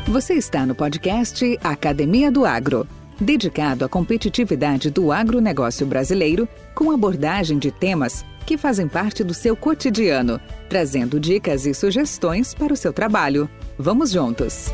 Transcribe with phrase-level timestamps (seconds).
[0.07, 2.87] Você está no podcast Academia do Agro,
[3.21, 9.55] dedicado à competitividade do agronegócio brasileiro, com abordagem de temas que fazem parte do seu
[9.55, 13.47] cotidiano, trazendo dicas e sugestões para o seu trabalho.
[13.77, 14.71] Vamos juntos!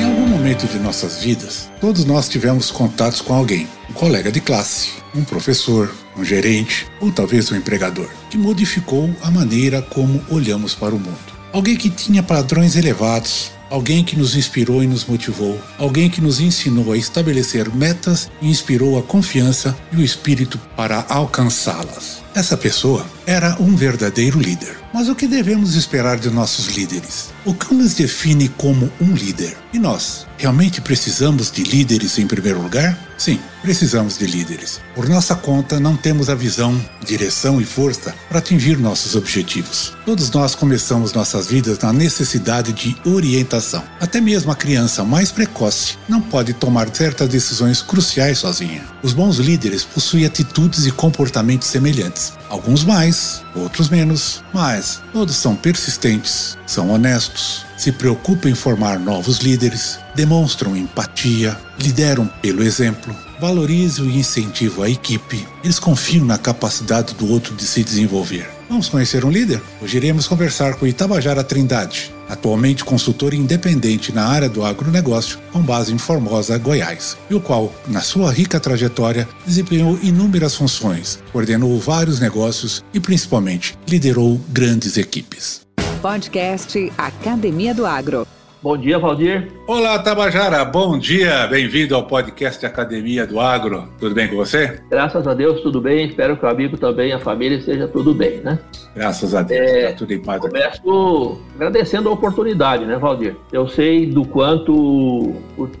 [0.00, 4.40] Em algum momento de nossas vidas, todos nós tivemos contatos com alguém, um colega de
[4.40, 10.74] classe, um professor, um gerente ou talvez um empregador, que modificou a maneira como olhamos
[10.74, 11.38] para o mundo.
[11.52, 16.40] Alguém que tinha padrões elevados, alguém que nos inspirou e nos motivou, alguém que nos
[16.40, 22.22] ensinou a estabelecer metas e inspirou a confiança e o espírito para alcançá-las.
[22.34, 24.76] Essa pessoa era um verdadeiro líder.
[24.92, 27.30] Mas o que devemos esperar de nossos líderes?
[27.44, 29.56] O que nos define como um líder?
[29.72, 32.98] E nós, realmente precisamos de líderes em primeiro lugar?
[33.18, 34.80] Sim, precisamos de líderes.
[34.94, 39.92] Por nossa conta, não temos a visão, direção e força para atingir nossos objetivos.
[40.06, 43.82] Todos nós começamos nossas vidas na necessidade de orientação.
[44.00, 48.84] Até mesmo a criança mais precoce não pode tomar certas decisões cruciais sozinha.
[49.02, 55.54] Os bons líderes possuem atitudes e comportamentos semelhantes, alguns mais, outros menos, mas todos são
[55.54, 64.06] persistentes, são honestos, se preocupam em formar novos líderes, demonstram empatia, lideram pelo exemplo, valorizam
[64.06, 68.48] e incentivam a equipe, eles confiam na capacidade do outro de se desenvolver.
[68.68, 69.62] Vamos conhecer um líder?
[69.80, 75.92] Hoje iremos conversar com Itabajara Trindade, atualmente consultor independente na área do agronegócio, com base
[75.92, 82.20] em Formosa, Goiás, e o qual, na sua rica trajetória, desempenhou inúmeras funções, coordenou vários
[82.20, 85.62] negócios e, principalmente, liderou grandes equipes.
[86.00, 88.26] Podcast Academia do Agro.
[88.60, 89.52] Bom dia, Valdir.
[89.68, 90.64] Olá, Tabajara.
[90.64, 91.46] Bom dia.
[91.46, 93.88] Bem-vindo ao podcast Academia do Agro.
[94.00, 94.82] Tudo bem com você?
[94.90, 96.08] Graças a Deus, tudo bem.
[96.08, 98.58] Espero que o amigo também, a família, esteja tudo bem, né?
[98.96, 99.60] Graças a Deus.
[99.60, 100.40] É, tá tudo em paz.
[100.40, 103.36] Começo agradecendo a oportunidade, né, Valdir?
[103.52, 105.34] Eu sei do quanto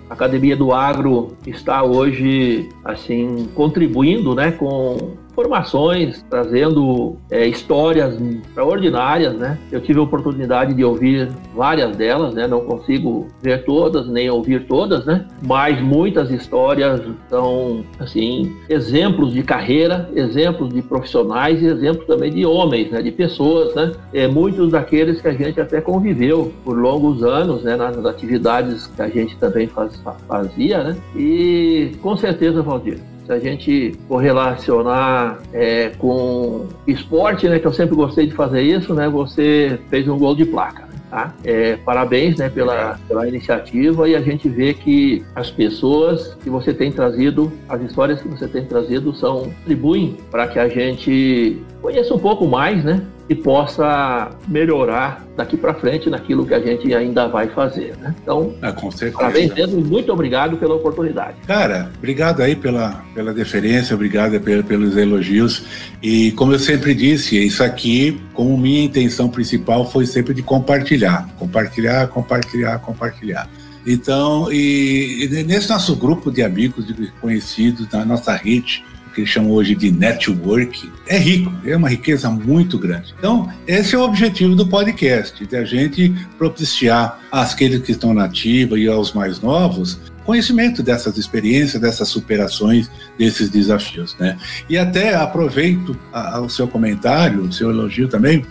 [0.08, 9.34] a Academia do Agro está hoje, assim, contribuindo, né, com informações, trazendo é, histórias extraordinárias,
[9.34, 9.56] né?
[9.70, 12.48] Eu tive a oportunidade de ouvir várias delas, né?
[12.48, 15.26] Não consigo ver todas, nem ouvir todas, né?
[15.46, 17.00] Mas muitas histórias
[17.30, 23.00] são, assim, exemplos de carreira, exemplos de profissionais e exemplos também de homens, né?
[23.00, 23.92] De pessoas, né?
[24.12, 27.76] É, muitos daqueles que a gente até conviveu por longos anos, né?
[27.76, 30.96] Nas atividades que a gente também faz, fazia, né?
[31.14, 32.98] E com certeza, Valdir,
[33.28, 38.94] se a gente correlacionar é, com esporte, né, que eu sempre gostei de fazer isso,
[38.94, 40.88] né, você fez um gol de placa.
[41.10, 41.34] Tá?
[41.42, 46.72] É, parabéns né, pela, pela iniciativa e a gente vê que as pessoas que você
[46.72, 52.14] tem trazido, as histórias que você tem trazido são contribuem para que a gente conheça
[52.14, 53.02] um pouco mais, né?
[53.28, 58.14] E possa melhorar daqui para frente naquilo que a gente ainda vai fazer, né?
[58.22, 59.18] Então, é, com certeza.
[59.18, 61.36] parabéns mesmo, muito obrigado pela oportunidade.
[61.46, 65.64] Cara, obrigado aí pela, pela deferência, obrigado pelos elogios
[66.02, 71.28] e como eu sempre disse, isso aqui, como minha intenção principal foi sempre de compartilhar,
[71.38, 73.48] compartilhar, compartilhar, compartilhar.
[73.86, 79.50] Então, e, e nesse nosso grupo de amigos, de conhecidos, na nossa rede, que chamam
[79.50, 83.14] hoje de network, é rico, é uma riqueza muito grande.
[83.18, 88.24] Então, esse é o objetivo do podcast, de a gente propiciar àqueles que estão na
[88.24, 94.36] ativa e aos mais novos conhecimento dessas experiências, dessas superações, desses desafios, né?
[94.68, 98.44] E até aproveito a, a, o seu comentário, o seu elogio também,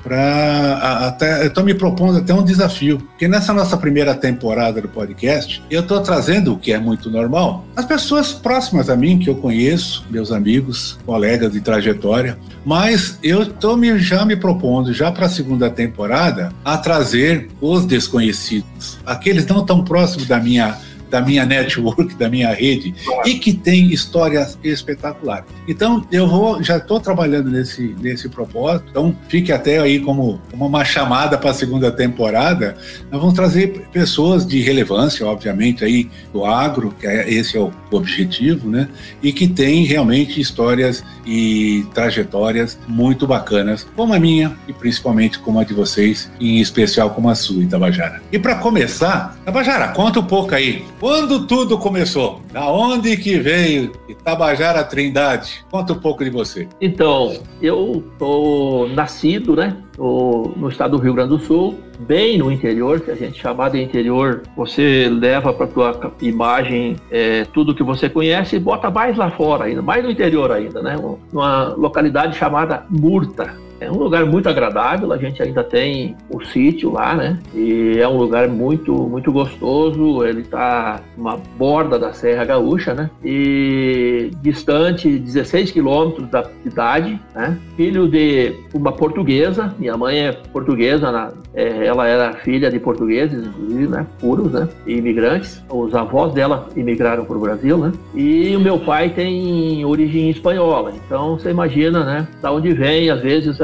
[0.00, 5.60] para até estou me propondo até um desafio, porque nessa nossa primeira temporada do podcast,
[5.68, 9.34] eu estou trazendo o que é muito normal, as pessoas próximas a mim que eu
[9.34, 15.26] conheço, meus amigos, colegas de trajetória, mas eu estou me, já me propondo já para
[15.26, 20.78] a segunda temporada a trazer os desconhecidos, aqueles não tão próximos da minha
[21.10, 25.46] da minha network, da minha rede, e que tem histórias espetaculares.
[25.66, 30.66] Então, eu vou, já estou trabalhando nesse, nesse propósito, então fique até aí como, como
[30.66, 32.76] uma chamada para a segunda temporada.
[33.10, 37.72] Nós vamos trazer pessoas de relevância, obviamente, aí do agro, que é, esse é o
[37.90, 38.88] objetivo, né?
[39.22, 45.58] E que tem realmente histórias e trajetórias muito bacanas, como a minha e principalmente como
[45.58, 48.22] a de vocês, em especial como a sua, Itabajara.
[48.30, 52.40] E para começar, Itabajara, conta um pouco aí Quando tudo começou?
[52.50, 55.62] Da onde que veio Itabajara Trindade?
[55.70, 56.66] Conta um pouco de você.
[56.80, 63.00] Então, eu tô nascido, né, no estado do Rio Grande do Sul, bem no interior,
[63.00, 64.44] que a gente chama de interior.
[64.56, 69.64] Você leva para tua imagem é, tudo que você conhece e bota mais lá fora
[69.64, 70.96] ainda, mais no interior ainda, né?
[71.30, 73.62] Uma localidade chamada Murta.
[73.80, 77.38] É um lugar muito agradável, a gente ainda tem o sítio lá, né?
[77.54, 80.24] E é um lugar muito, muito gostoso.
[80.24, 83.10] Ele está uma borda da Serra Gaúcha, né?
[83.22, 87.58] E distante 16 quilômetros da cidade, né?
[87.76, 93.88] Filho de uma portuguesa, minha mãe é portuguesa, é, ela era filha de portugueses, inclusive,
[93.88, 94.06] né?
[94.20, 94.68] Puros, né?
[94.86, 95.62] E imigrantes.
[95.68, 97.92] Os avós dela imigraram para o Brasil, né?
[98.14, 100.92] E o meu pai tem origem espanhola.
[101.06, 102.28] Então você imagina, né?
[102.40, 103.60] Da onde vem, às vezes,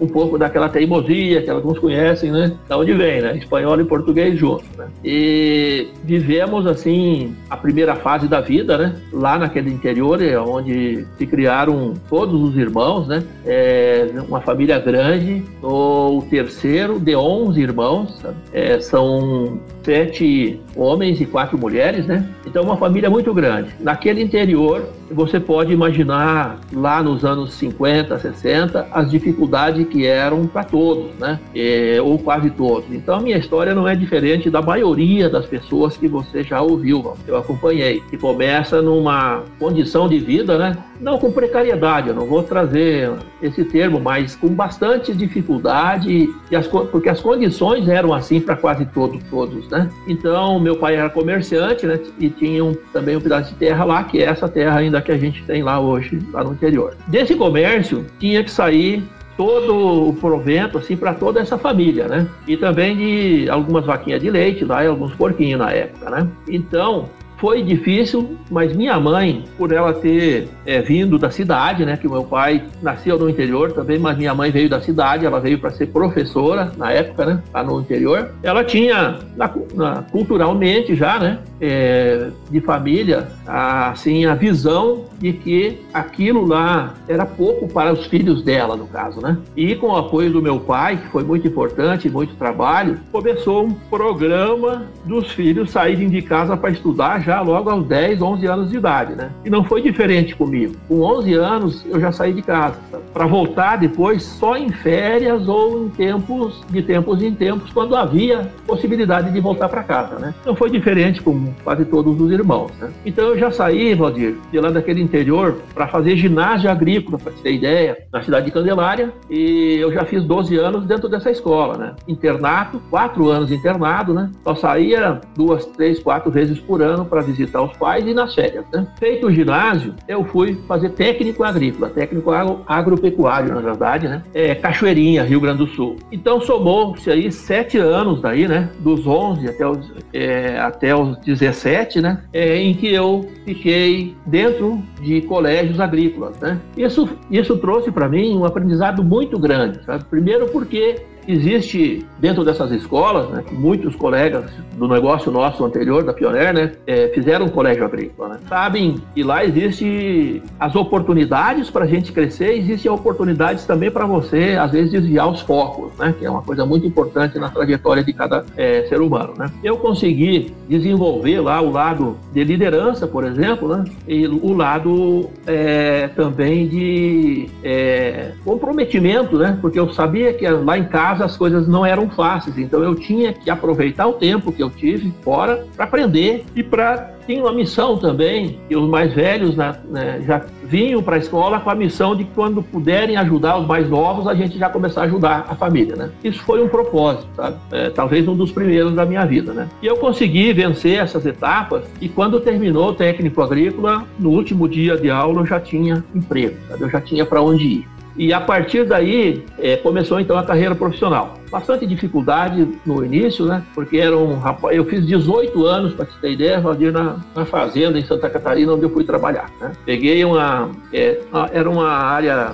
[0.00, 2.52] um pouco daquela teimosia que alguns conhecem, né?
[2.68, 3.36] Da onde vem, né?
[3.36, 4.86] Espanhol e português juntos, né?
[5.04, 8.96] E vivemos assim a primeira fase da vida, né?
[9.12, 13.22] Lá naquele interior, é onde se criaram todos os irmãos, né?
[13.44, 15.42] É uma família grande.
[15.62, 18.20] O terceiro de 11 irmãos.
[18.52, 22.28] É, são sete homens e quatro mulheres, né?
[22.46, 23.70] Então uma família muito grande.
[23.80, 30.64] Naquele interior, você pode imaginar lá nos anos 50, 60, as dificuldades que eram para
[30.64, 31.38] todos, né?
[31.54, 32.90] É, ou quase todos.
[32.90, 37.14] Então a minha história não é diferente da maioria das pessoas que você já ouviu,
[37.26, 40.76] eu acompanhei, que começa numa condição de vida, né?
[41.00, 43.10] Não com precariedade, eu não vou trazer
[43.42, 49.22] esse termo, mas com bastante dificuldade, as, porque as condições eram assim para quase todos,
[49.30, 49.90] todos, né?
[50.06, 51.98] Então, meu pai era comerciante, né?
[52.18, 55.12] E tinha um, também um pedaço de terra lá, que é essa terra ainda que
[55.12, 56.96] a gente tem lá hoje, lá no interior.
[57.06, 59.02] Desse comércio, tinha que sair
[59.36, 62.28] todo o provento assim para toda essa família, né?
[62.46, 66.28] E também de algumas vaquinhas de leite lá e alguns porquinhos na época, né?
[66.46, 67.08] Então,
[67.40, 72.22] foi difícil, mas minha mãe, por ela ter é, vindo da cidade, né, que meu
[72.22, 75.86] pai nasceu no interior também, mas minha mãe veio da cidade, ela veio para ser
[75.86, 78.32] professora na época, né, lá no interior.
[78.42, 85.32] Ela tinha, na, na, culturalmente já, né, é, de família, a, assim, a visão de
[85.32, 89.38] que aquilo lá era pouco para os filhos dela, no caso, né.
[89.56, 93.72] E com o apoio do meu pai, que foi muito importante, muito trabalho, começou um
[93.72, 98.70] programa dos filhos saírem de casa para estudar já já logo aos 10, 11 anos
[98.70, 99.30] de idade, né?
[99.44, 100.74] E não foi diferente comigo.
[100.88, 102.76] Com 11 anos eu já saí de casa
[103.14, 108.50] para voltar depois só em férias ou em tempos de tempos em tempos quando havia
[108.66, 110.34] possibilidade de voltar para casa, né?
[110.44, 112.90] Não foi diferente com quase todos os irmãos, né?
[113.06, 117.52] Então eu já saí, Valdir, de lá daquele interior para fazer ginásio agrícola, para ter
[117.52, 121.94] ideia, na cidade de Candelária, e eu já fiz 12 anos dentro dessa escola, né?
[122.08, 124.30] Internato, quatro anos internado, né?
[124.42, 128.34] Só saía duas, três, quatro vezes por ano para para visitar os pais e nas
[128.34, 128.64] férias.
[128.72, 128.86] Né?
[128.98, 132.30] Feito o ginásio, eu fui fazer técnico agrícola, técnico
[132.66, 134.22] agropecuário, na verdade, né?
[134.32, 135.96] É, Cachoeirinha, Rio Grande do Sul.
[136.10, 138.70] Então somou-se aí sete anos daí, né?
[138.78, 142.22] Dos 11 até os, é, até os 17, né?
[142.32, 146.58] É, em que eu fiquei dentro de colégios agrícolas, né?
[146.76, 150.04] Isso, isso trouxe para mim um aprendizado muito grande, sabe?
[150.04, 156.52] Primeiro porque Existe dentro dessas escolas, né, muitos colegas do negócio nosso anterior, da Pioneer,
[156.52, 158.30] né, é, fizeram um colégio agrícola.
[158.30, 158.40] Né?
[158.48, 164.56] Sabem que lá existe as oportunidades para a gente crescer, existem oportunidades também para você,
[164.60, 168.12] às vezes, desviar os focos, né, que é uma coisa muito importante na trajetória de
[168.12, 169.34] cada é, ser humano.
[169.36, 169.50] Né?
[169.62, 176.08] Eu consegui desenvolver lá o lado de liderança, por exemplo, né, e o lado é,
[176.08, 181.86] também de é, comprometimento, né, porque eu sabia que lá em casa as coisas não
[181.86, 186.44] eram fáceis, então eu tinha que aproveitar o tempo que eu tive fora para aprender
[186.54, 191.14] e para tinha uma missão também, e os mais velhos né, né, já vinham para
[191.14, 194.58] a escola com a missão de que quando puderem ajudar os mais novos, a gente
[194.58, 196.10] já começar a ajudar a família, né?
[196.24, 197.56] Isso foi um propósito, sabe?
[197.70, 199.68] É, talvez um dos primeiros da minha vida, né?
[199.80, 204.96] E eu consegui vencer essas etapas e quando terminou o técnico agrícola, no último dia
[204.96, 206.82] de aula eu já tinha emprego, sabe?
[206.82, 207.99] Eu já tinha para onde ir.
[208.16, 213.62] E a partir daí é, começou então a carreira profissional bastante dificuldade no início, né?
[213.74, 216.60] Porque era um rapaz, eu fiz 18 anos, para te ter ideia,
[216.92, 219.50] na, na fazenda em Santa Catarina, onde eu fui trabalhar.
[219.60, 219.72] Né?
[219.84, 221.20] Peguei uma, é,
[221.52, 222.52] era uma área,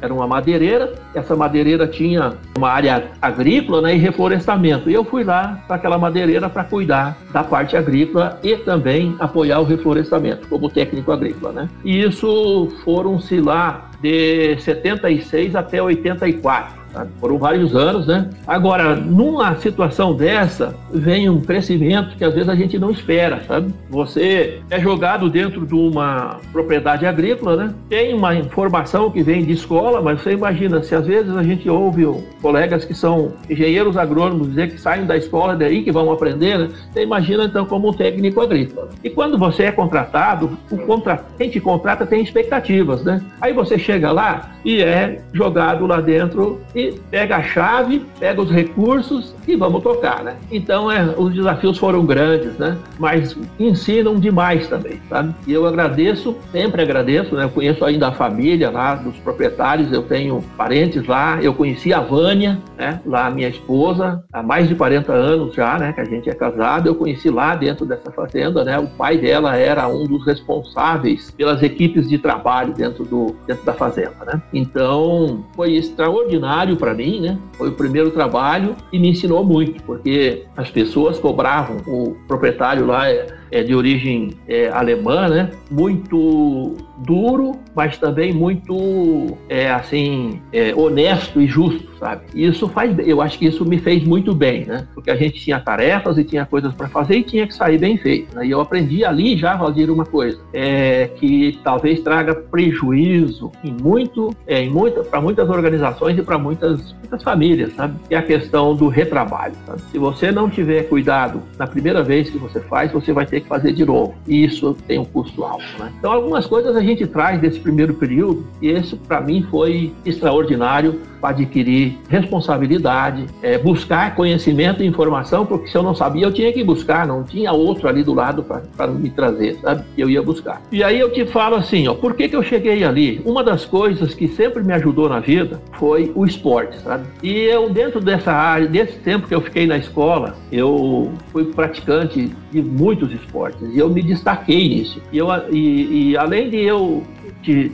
[0.00, 4.88] era uma madeireira, essa madeireira tinha uma área agrícola né, e reflorestamento.
[4.88, 9.58] E eu fui lá para aquela madeireira para cuidar da parte agrícola e também apoiar
[9.60, 11.52] o reflorestamento, como técnico agrícola.
[11.52, 11.68] Né?
[11.84, 16.85] E isso foram-se lá de 76 até 84.
[16.96, 17.10] Sabe?
[17.20, 18.30] Foram vários anos, né?
[18.46, 23.70] Agora, numa situação dessa, vem um crescimento que às vezes a gente não espera, sabe?
[23.90, 27.74] Você é jogado dentro de uma propriedade agrícola, né?
[27.90, 31.68] Tem uma informação que vem de escola, mas você imagina, se às vezes a gente
[31.68, 32.06] ouve
[32.40, 36.58] colegas que são engenheiros agrônomos dizer que saem da escola é daí que vão aprender,
[36.58, 36.70] né?
[36.90, 38.88] Você imagina então como um técnico agrícola.
[39.04, 41.22] E quando você é contratado, o contra...
[41.36, 43.20] quem te contrata tem expectativas, né?
[43.38, 48.50] Aí você chega lá e é jogado lá dentro e pega a chave, pega os
[48.50, 50.36] recursos e vamos tocar, né?
[50.50, 52.76] Então, é, os desafios foram grandes, né?
[52.98, 55.34] Mas ensinam demais também, sabe?
[55.46, 57.44] E eu agradeço, sempre agradeço, né?
[57.44, 62.00] Eu conheço ainda a família lá dos proprietários, eu tenho parentes lá, eu conheci a
[62.00, 63.00] Vânia, né?
[63.06, 65.92] Lá minha esposa, há mais de 40 anos já, né?
[65.92, 68.78] Que a gente é casado, eu conheci lá dentro dessa fazenda, né?
[68.78, 73.72] O pai dela era um dos responsáveis pelas equipes de trabalho dentro, do, dentro da
[73.72, 74.42] fazenda, né?
[74.52, 77.38] Então, foi extraordinário para mim, né?
[77.52, 83.04] Foi o primeiro trabalho e me ensinou muito, porque as pessoas cobravam, o proprietário lá
[83.50, 85.50] é, de origem é, alemã, né?
[85.70, 92.22] Muito duro, mas também muito é, assim é, honesto e justo, sabe?
[92.34, 94.86] Isso faz, eu acho que isso me fez muito bem, né?
[94.94, 97.98] Porque a gente tinha tarefas e tinha coisas para fazer e tinha que sair bem
[97.98, 98.34] feito.
[98.34, 98.46] Né?
[98.46, 104.34] E eu aprendi ali já, Valdir, uma coisa é, que talvez traga prejuízo em muito,
[104.46, 107.98] é, em muita, para muitas organizações e para muitas, muitas famílias, sabe?
[108.08, 109.54] Que é a questão do retrabalho.
[109.66, 109.82] Sabe?
[109.90, 113.48] Se você não tiver cuidado na primeira vez que você faz, você vai ter que
[113.48, 114.14] fazer de novo.
[114.26, 115.92] E isso tem um custo alto, né?
[115.98, 121.00] Então algumas coisas a gente traz desse primeiro período e isso para mim foi extraordinário
[121.20, 126.52] para adquirir responsabilidade, é, buscar conhecimento e informação, porque se eu não sabia, eu tinha
[126.52, 129.84] que buscar, não tinha outro ali do lado para me trazer, sabe?
[129.96, 130.62] Eu ia buscar.
[130.70, 133.20] E aí eu te falo assim, ó, por que, que eu cheguei ali?
[133.24, 137.06] Uma das coisas que sempre me ajudou na vida foi o esporte, sabe?
[137.22, 142.30] E eu, dentro dessa área, desse tempo que eu fiquei na escola, eu fui praticante
[142.52, 143.25] de muitos esportes
[143.72, 145.00] e eu me destaquei nisso.
[145.12, 147.02] E, eu, e, e além de eu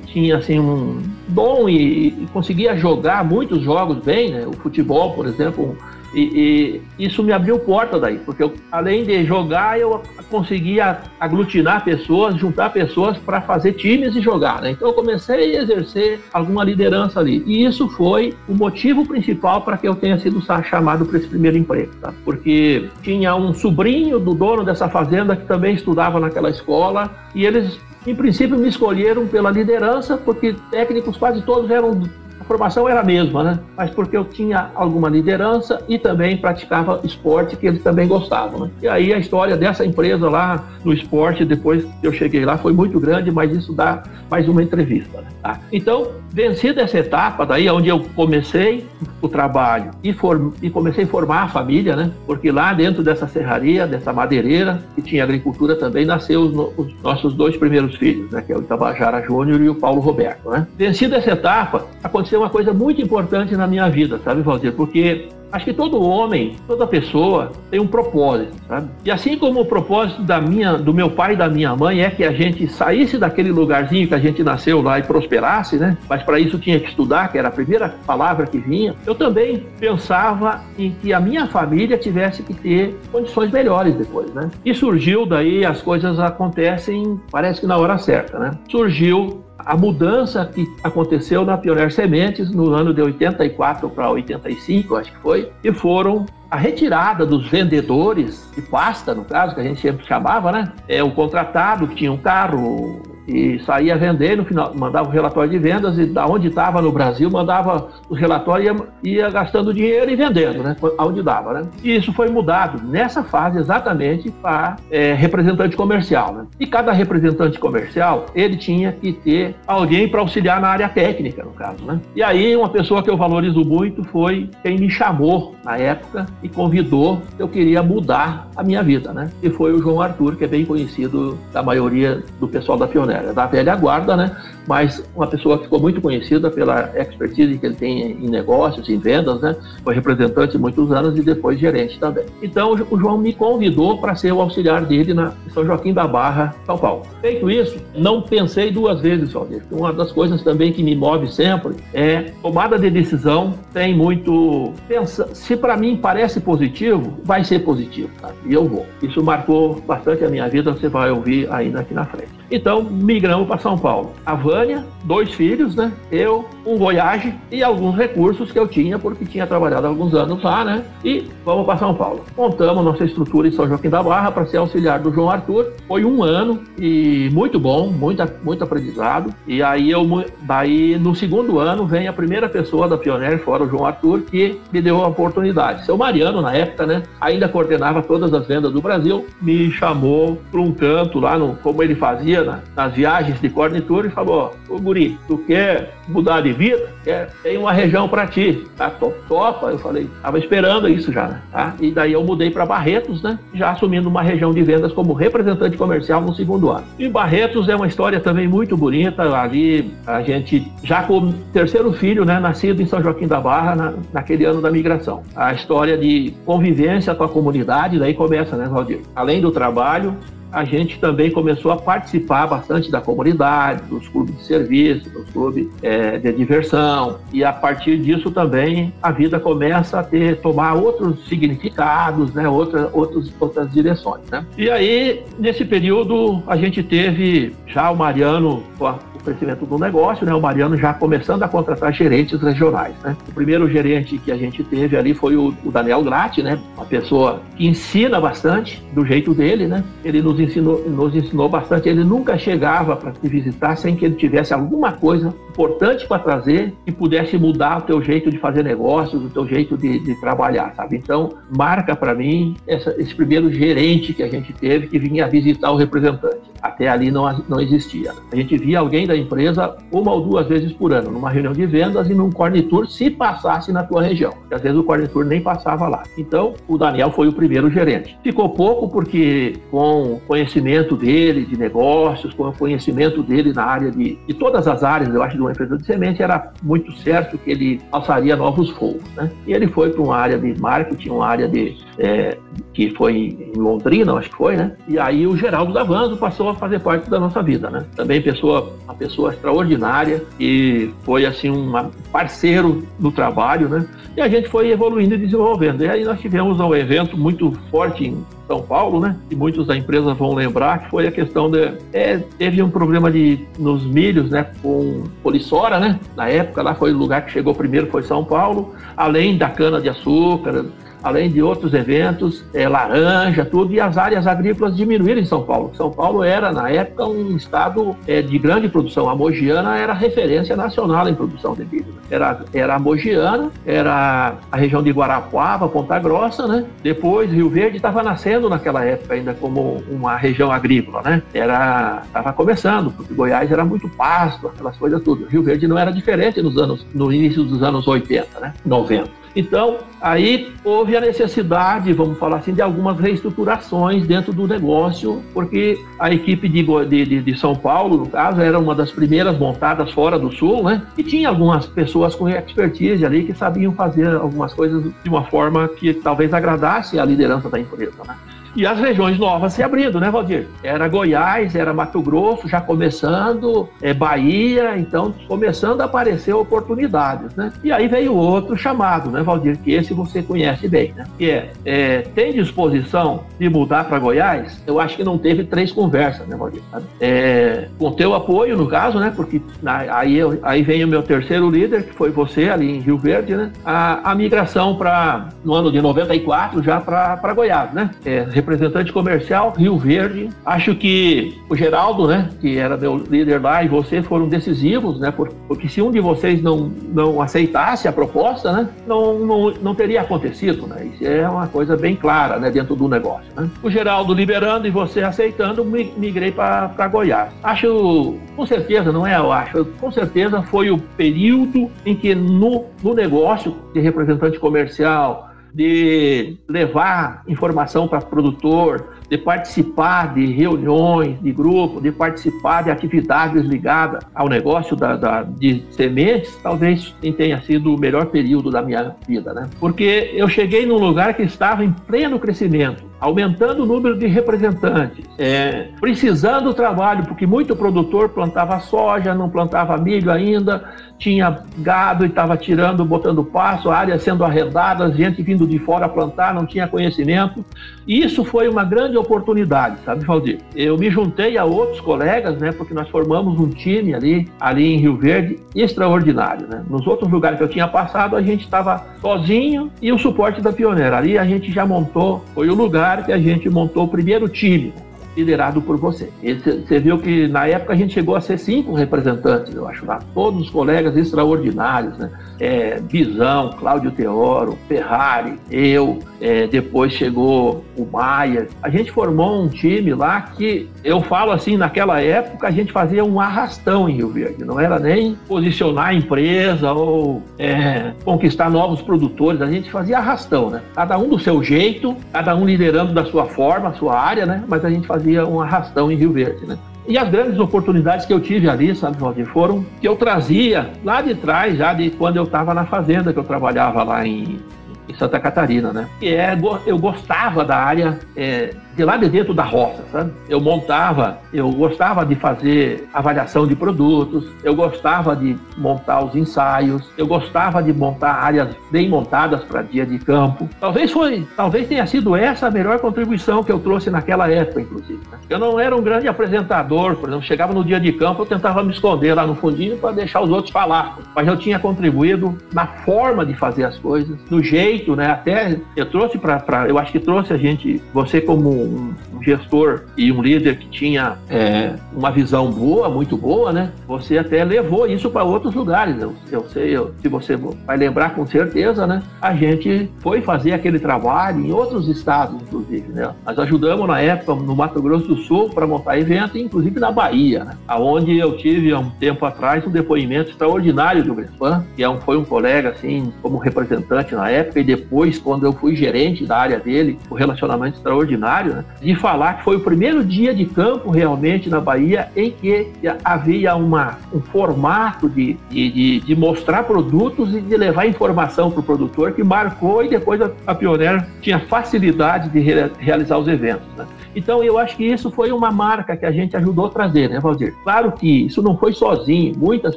[0.06, 4.46] tinha assim um dom e, e, conseguia jogar muitos jogos bem, né?
[4.46, 5.76] O futebol, por exemplo,
[6.14, 11.84] e, e, isso me abriu porta daí, porque eu, além de jogar, eu conseguia aglutinar
[11.84, 14.60] pessoas, juntar pessoas para fazer times e jogar.
[14.62, 14.72] Né?
[14.72, 17.42] Então eu comecei a exercer alguma liderança ali.
[17.46, 21.56] E isso foi o motivo principal para que eu tenha sido chamado para esse primeiro
[21.56, 21.92] emprego.
[22.00, 22.12] Tá?
[22.24, 27.78] Porque tinha um sobrinho do dono dessa fazenda que também estudava naquela escola e eles
[28.04, 32.02] em princípio, me escolheram pela liderança, porque técnicos quase todos eram
[32.42, 33.58] a formação era a mesma, né?
[33.76, 38.66] Mas porque eu tinha alguma liderança e também praticava esporte que eles também gostavam.
[38.66, 38.70] Né?
[38.82, 42.72] E aí a história dessa empresa lá no esporte, depois que eu cheguei lá, foi
[42.72, 45.20] muito grande, mas isso dá mais uma entrevista.
[45.20, 45.28] Né?
[45.42, 45.60] Tá?
[45.72, 48.86] Então, vencida essa etapa, daí é onde eu comecei
[49.20, 50.14] o trabalho e,
[50.62, 52.10] e comecei a formar a família, né?
[52.26, 57.34] Porque lá dentro dessa serraria, dessa madeireira, que tinha agricultura também, nasceu os, os nossos
[57.34, 58.40] dois primeiros filhos, né?
[58.40, 60.66] Que é o Itabajara Júnior e o Paulo Roberto, né?
[60.76, 64.72] Vencida essa etapa, aconteceu aconteceu uma coisa muito importante na minha vida, sabe, Valdir?
[64.72, 68.88] Porque acho que todo homem, toda pessoa tem um propósito, sabe?
[69.04, 72.10] E assim como o propósito da minha, do meu pai e da minha mãe é
[72.10, 75.96] que a gente saísse daquele lugarzinho que a gente nasceu lá e prosperasse, né?
[76.08, 78.94] Mas para isso tinha que estudar, que era a primeira palavra que vinha.
[79.06, 84.50] Eu também pensava em que a minha família tivesse que ter condições melhores depois, né?
[84.64, 88.52] E surgiu daí as coisas acontecem, parece que na hora certa, né?
[88.70, 95.12] Surgiu a mudança que aconteceu na Pioneer Sementes no ano de 84 para 85, acho
[95.12, 99.80] que foi, e foram a retirada dos vendedores de pasta, no caso, que a gente
[99.80, 100.72] sempre chamava, né?
[100.86, 105.50] É o contratado que tinha um carro, e saía vendendo, no final, mandava o relatório
[105.50, 109.72] de vendas e da onde estava no Brasil, mandava o relatório e ia, ia, gastando
[109.72, 110.76] dinheiro e vendendo, né?
[110.98, 111.62] Onde dava, né?
[111.82, 116.46] E isso foi mudado nessa fase exatamente para é, representante comercial, né?
[116.58, 121.52] E cada representante comercial, ele tinha que ter alguém para auxiliar na área técnica, no
[121.52, 122.00] caso, né?
[122.14, 126.48] E aí uma pessoa que eu valorizo muito foi quem me chamou na época e
[126.48, 129.30] convidou, eu queria mudar a minha vida, né?
[129.42, 133.11] E foi o João Arthur, que é bem conhecido da maioria do pessoal da Pioneira
[133.16, 134.36] é da velha guarda, né?
[134.66, 138.98] Mas uma pessoa que ficou muito conhecida pela expertise que ele tem em negócios, em
[138.98, 139.56] vendas, né?
[139.82, 142.24] Foi representante muitos anos e depois gerente também.
[142.42, 146.54] Então o João me convidou para ser o auxiliar dele na São Joaquim da Barra,
[146.64, 147.02] São Paulo.
[147.20, 149.62] Feito isso, não pensei duas vezes, Valdir.
[149.70, 153.54] Uma das coisas também que me move sempre é tomada de decisão.
[153.72, 158.30] Tem muito pensa, se para mim parece positivo, vai ser positivo, tá?
[158.46, 158.86] E eu vou.
[159.02, 160.72] Isso marcou bastante a minha vida.
[160.72, 162.30] Você vai ouvir ainda aqui na frente.
[162.50, 164.12] Então migramos para São Paulo.
[164.24, 165.92] A Vânia, dois filhos, né?
[166.10, 170.64] Eu, um Voyage e alguns recursos que eu tinha, porque tinha trabalhado alguns anos lá,
[170.64, 170.84] né?
[171.04, 172.24] E vamos para São Paulo.
[172.36, 175.72] Montamos nossa estrutura em São Joaquim da Barra para ser auxiliar do João Arthur.
[175.88, 179.34] Foi um ano e muito bom, muito, muito aprendizado.
[179.46, 180.06] E aí eu,
[180.42, 184.60] daí no segundo ano vem a primeira pessoa da Pioneer, fora o João Arthur, que
[184.72, 185.84] me deu a oportunidade.
[185.84, 187.02] Seu Mariano, na época, né?
[187.20, 191.82] Ainda coordenava todas as vendas do Brasil, me chamou para um canto lá, no, como
[191.82, 196.52] ele fazia na, nas viagens de Cornitur, e falou: Ô Guri, tu quer mudar de
[196.52, 196.90] vida?
[197.04, 198.64] Quer, tem uma região para ti.
[198.76, 199.66] Tá, topa?
[199.66, 201.42] Eu falei, tava esperando isso já, né?
[201.50, 201.74] Tá?
[201.80, 203.38] E daí eu mudei para Barretos, né?
[203.54, 206.84] Já assumindo uma região de vendas como representante comercial no segundo ano.
[206.98, 209.22] E Barretos é uma história também muito bonita.
[209.36, 212.38] Ali a gente, já com o terceiro filho, né?
[212.38, 215.22] Nascido em São Joaquim da Barra, na, naquele ano da migração.
[215.34, 219.00] A história de convivência com a comunidade, daí começa, né, Valdir?
[219.14, 220.16] Além do trabalho,
[220.52, 225.68] a gente também começou a participar bastante da comunidade, dos clubes de serviço, dos clubes
[225.82, 231.26] é, de diversão, e a partir disso também a vida começa a ter tomar outros
[231.28, 234.22] significados, né, outra, outros, outras direções.
[234.30, 234.44] Né?
[234.56, 240.26] E aí, nesse período, a gente teve já o Mariano com a crescimento do negócio,
[240.26, 240.34] né?
[240.34, 243.16] O Mariano já começando a contratar gerentes regionais, né?
[243.28, 246.58] O primeiro gerente que a gente teve ali foi o, Daniel Gratti, né?
[246.76, 249.84] Uma pessoa que ensina bastante do jeito dele, né?
[250.04, 251.88] Ele nos ensinou, nos ensinou bastante.
[251.88, 256.74] Ele nunca chegava para te visitar sem que ele tivesse alguma coisa importante para trazer
[256.86, 260.74] e pudesse mudar o teu jeito de fazer negócios, o teu jeito de, de trabalhar,
[260.74, 260.96] sabe?
[260.96, 265.70] Então, marca para mim essa, esse primeiro gerente que a gente teve que vinha visitar
[265.70, 266.52] o representante.
[266.62, 268.12] Até ali não, não existia.
[268.30, 271.66] A gente via alguém da empresa uma ou duas vezes por ano, numa reunião de
[271.66, 274.32] vendas e num corne tour, se passasse na tua região.
[274.50, 276.04] Às vezes o corne tour nem passava lá.
[276.16, 278.16] Então, o Daniel foi o primeiro gerente.
[278.22, 284.18] Ficou pouco porque, com conhecimento dele de negócios, com o conhecimento dele na área de,
[284.26, 287.50] de todas as áreas, eu acho, de uma empresa de semente, era muito certo que
[287.50, 289.02] ele alçaria novos voos.
[289.14, 289.30] Né?
[289.46, 292.38] E ele foi para uma área de marketing, uma área de, é,
[292.72, 294.72] que foi em Londrina, acho que foi, né?
[294.88, 297.84] E aí o Geraldo Davanzo passou a fazer parte da nossa vida, né?
[297.94, 301.70] Também pessoa, uma pessoa extraordinária e foi assim um
[302.10, 303.86] parceiro no trabalho, né?
[304.16, 305.82] E a gente foi evoluindo e desenvolvendo.
[305.82, 309.16] E aí nós tivemos um evento muito forte em são Paulo, né?
[309.30, 313.10] E muitos da empresa vão lembrar que foi a questão de é, teve um problema
[313.10, 314.46] de nos milhos, né?
[314.62, 315.98] Com polissora, né?
[316.16, 319.80] Na época lá foi o lugar que chegou primeiro foi São Paulo, além da cana
[319.80, 320.66] de açúcar,
[321.02, 325.72] além de outros eventos, é, laranja, tudo, e as áreas agrícolas diminuíram em São Paulo.
[325.74, 329.08] São Paulo era, na época, um estado é, de grande produção.
[329.08, 331.94] A Mogiana era referência nacional em produção de milho.
[332.10, 336.64] Era, era a Mogiana, era a região de Guarapuava, Ponta Grossa, né?
[336.82, 341.22] Depois, Rio Verde estava nascendo naquela época ainda como uma região agrícola, né?
[341.32, 345.26] Era, estava começando, porque Goiás era muito pasto, aquelas coisas tudo.
[345.26, 348.54] Rio Verde não era diferente nos anos, no início dos anos 80, né?
[348.64, 349.21] 90.
[349.34, 355.78] Então, aí houve a necessidade, vamos falar assim, de algumas reestruturações dentro do negócio, porque
[355.98, 360.18] a equipe de, de, de, São Paulo, no caso, era uma das primeiras montadas fora
[360.18, 360.82] do Sul, né?
[360.96, 365.68] E tinha algumas pessoas com expertise ali que sabiam fazer algumas coisas de uma forma
[365.68, 368.16] que talvez agradasse a liderança da empresa, né?
[368.54, 370.46] E as regiões novas se abrindo, né, Valdir?
[370.62, 377.52] Era Goiás, era Mato Grosso, já começando, é Bahia, então começando a aparecer oportunidades, né?
[377.64, 379.58] E aí veio outro chamado, né, Valdir?
[379.58, 381.04] Que esse você conhece bem, né?
[381.16, 384.62] Que é, é tem disposição de mudar para Goiás?
[384.66, 386.62] Eu acho que não teve três conversas, né, Valdir?
[387.00, 389.12] É, com teu apoio, no caso, né?
[389.14, 392.80] Porque na, aí, eu, aí vem o meu terceiro líder, que foi você ali em
[392.80, 393.50] Rio Verde, né?
[393.64, 397.90] A, a migração para, no ano de 94, já para Goiás, né?
[398.04, 400.28] É, representante comercial, Rio Verde.
[400.44, 405.12] Acho que o Geraldo, né, que era meu líder lá, e você foram decisivos, né,
[405.48, 410.02] porque se um de vocês não, não aceitasse a proposta, né, não, não, não teria
[410.02, 413.48] acontecido, né, isso é uma coisa bem clara, né, dentro do negócio, né.
[413.62, 417.32] O Geraldo liberando e você aceitando, migrei para Goiás.
[417.42, 422.66] Acho, com certeza, não é eu acho, com certeza foi o período em que no,
[422.82, 431.32] no negócio de representante comercial, de levar informação para produtor, de participar de reuniões de
[431.32, 437.74] grupo, de participar de atividades ligadas ao negócio da, da, de sementes, talvez tenha sido
[437.74, 439.50] o melhor período da minha vida, né?
[439.60, 445.04] Porque eu cheguei num lugar que estava em pleno crescimento aumentando o número de representantes,
[445.18, 452.04] é, precisando do trabalho, porque muito produtor plantava soja, não plantava milho ainda, tinha gado
[452.04, 456.68] e estava tirando, botando passo, áreas sendo arredadas, gente vindo de fora plantar, não tinha
[456.68, 457.44] conhecimento.
[457.86, 460.38] E isso foi uma grande oportunidade, sabe, Valdir?
[460.54, 464.78] Eu me juntei a outros colegas, né, porque nós formamos um time ali, ali em
[464.78, 466.62] Rio Verde, extraordinário, né?
[466.70, 470.52] Nos outros lugares que eu tinha passado, a gente estava sozinho e o suporte da
[470.52, 470.98] Pioneira.
[470.98, 474.72] Ali a gente já montou, foi o lugar que a gente montou o primeiro time
[475.16, 476.10] liderado por você.
[476.22, 480.00] Você viu que na época a gente chegou a ser cinco representantes, eu acho lá,
[480.14, 482.10] todos os colegas extraordinários, né?
[482.40, 488.48] É, Bisão, Cláudio Teoro, Ferrari, eu, é, depois chegou o Maia.
[488.62, 493.04] A gente formou um time lá que eu falo assim, naquela época a gente fazia
[493.04, 498.82] um arrastão em Rio Verde, não era nem posicionar a empresa ou é, conquistar novos
[498.82, 500.62] produtores, a gente fazia arrastão, né?
[500.74, 504.42] Cada um do seu jeito, cada um liderando da sua forma, sua área, né?
[504.48, 506.56] Mas a gente fazia fazia um arrastão em Rio Verde, né?
[506.86, 511.00] E as grandes oportunidades que eu tive ali, sabe, Valdir, foram que eu trazia lá
[511.00, 514.40] de trás, já de quando eu estava na fazenda, que eu trabalhava lá em,
[514.88, 515.88] em Santa Catarina, né?
[516.00, 516.36] E é,
[516.66, 520.12] eu gostava da área é, de lá de dentro da roça, sabe?
[520.28, 526.90] Eu montava, eu gostava de fazer avaliação de produtos, eu gostava de montar os ensaios,
[526.96, 530.48] eu gostava de montar áreas bem montadas para dia de campo.
[530.60, 535.00] Talvez foi, talvez tenha sido essa a melhor contribuição que eu trouxe naquela época, inclusive.
[535.10, 535.18] Né?
[535.28, 538.62] Eu não era um grande apresentador, por exemplo, chegava no dia de campo, eu tentava
[538.62, 542.66] me esconder lá no fundinho para deixar os outros falar, mas eu tinha contribuído na
[542.66, 545.10] forma de fazer as coisas, no jeito, né?
[545.10, 549.84] Até eu trouxe para, eu acho que trouxe a gente, você como um, um gestor
[549.96, 553.70] e um líder que tinha é, uma visão boa, muito boa, né?
[553.86, 556.00] Você até levou isso para outros lugares.
[556.00, 559.02] Eu, eu sei, eu, se você vai lembrar com certeza, né?
[559.20, 563.12] A gente foi fazer aquele trabalho em outros estados, inclusive, né?
[563.24, 567.44] Nós ajudamos na época no Mato Grosso do Sul para montar evento, inclusive na Bahia,
[567.44, 567.56] né?
[567.66, 572.00] Aonde eu tive há um tempo atrás um depoimento extraordinário do Grespan, que é um,
[572.00, 576.38] foi um colega assim, como representante na época e depois quando eu fui gerente da
[576.38, 578.64] área dele, o relacionamento extraordinário, né?
[578.80, 582.72] de falar que foi o primeiro dia de campo realmente na Bahia em que
[583.04, 588.62] havia uma, um formato de, de, de mostrar produtos e de levar informação para o
[588.62, 593.66] produtor que marcou e depois a, a Pioneer tinha facilidade de re, realizar os eventos.
[593.76, 593.86] Né?
[594.16, 597.20] Então eu acho que isso foi uma marca que a gente ajudou a trazer, né,
[597.20, 597.54] Valdir?
[597.62, 599.76] Claro que isso não foi sozinho, muitas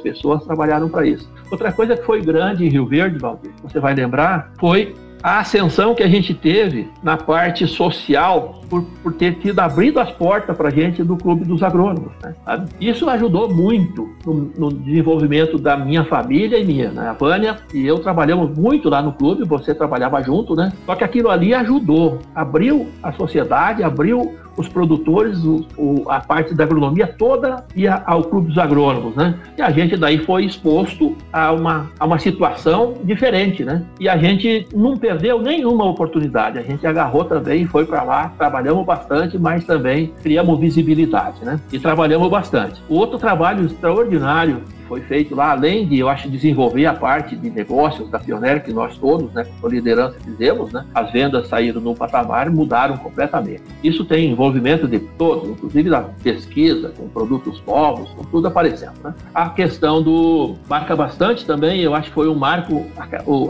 [0.00, 1.30] pessoas trabalharam para isso.
[1.50, 4.94] Outra coisa que foi grande em Rio Verde, Valdir, você vai lembrar, foi
[5.26, 10.08] a ascensão que a gente teve na parte social por, por ter tido abrido as
[10.12, 12.12] portas para a gente do Clube dos Agrônomos.
[12.22, 12.32] Né?
[12.80, 16.92] Isso ajudou muito no, no, desenvolvimento da minha família e minha.
[16.92, 17.08] Né?
[17.08, 20.72] A Vânia e eu trabalhamos muito lá no clube, você trabalhava junto, né?
[20.86, 26.54] Só que aquilo ali ajudou, abriu a sociedade, abriu os produtores, o, o, a parte
[26.54, 29.34] da agronomia toda ia ao Clube dos Agrônomos, né?
[29.56, 33.84] E a gente daí foi exposto a uma, a uma situação diferente, né?
[34.00, 38.32] E a gente não perdeu nenhuma oportunidade, a gente agarrou também e foi para lá,
[38.36, 41.60] trabalhamos bastante, mas também criamos visibilidade, né?
[41.72, 42.80] E trabalhamos bastante.
[42.88, 48.08] Outro trabalho extraordinário foi feito lá, além de, eu acho, desenvolver a parte de negócios
[48.10, 52.50] da Pioneer, que nós todos, né, com liderança fizemos, né, as vendas saíram no patamar
[52.50, 53.62] mudaram completamente.
[53.82, 58.94] Isso tem envolvimento de todos, inclusive da pesquisa, com produtos novos, com tudo aparecendo.
[59.02, 59.14] Né?
[59.34, 62.86] A questão do marca bastante também, eu acho que foi um marco,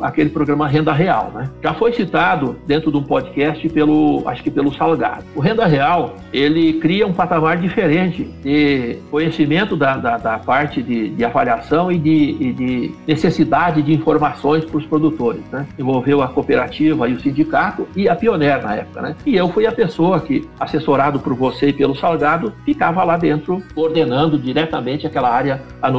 [0.03, 1.31] aquele programa Renda Real.
[1.35, 1.51] Né?
[1.63, 5.25] Já foi citado dentro de um podcast pelo, acho que pelo Salgado.
[5.35, 11.11] O Renda Real, ele cria um patamar diferente de conhecimento da, da, da parte de,
[11.11, 15.43] de avaliação e de, e de necessidade de informações para os produtores.
[15.51, 15.67] Né?
[15.79, 19.03] Envolveu a cooperativa e o sindicato e a Pioneer na época.
[19.03, 19.17] Né?
[19.25, 23.63] E eu fui a pessoa que, assessorado por você e pelo Salgado, ficava lá dentro
[23.75, 25.91] coordenando diretamente aquela área a.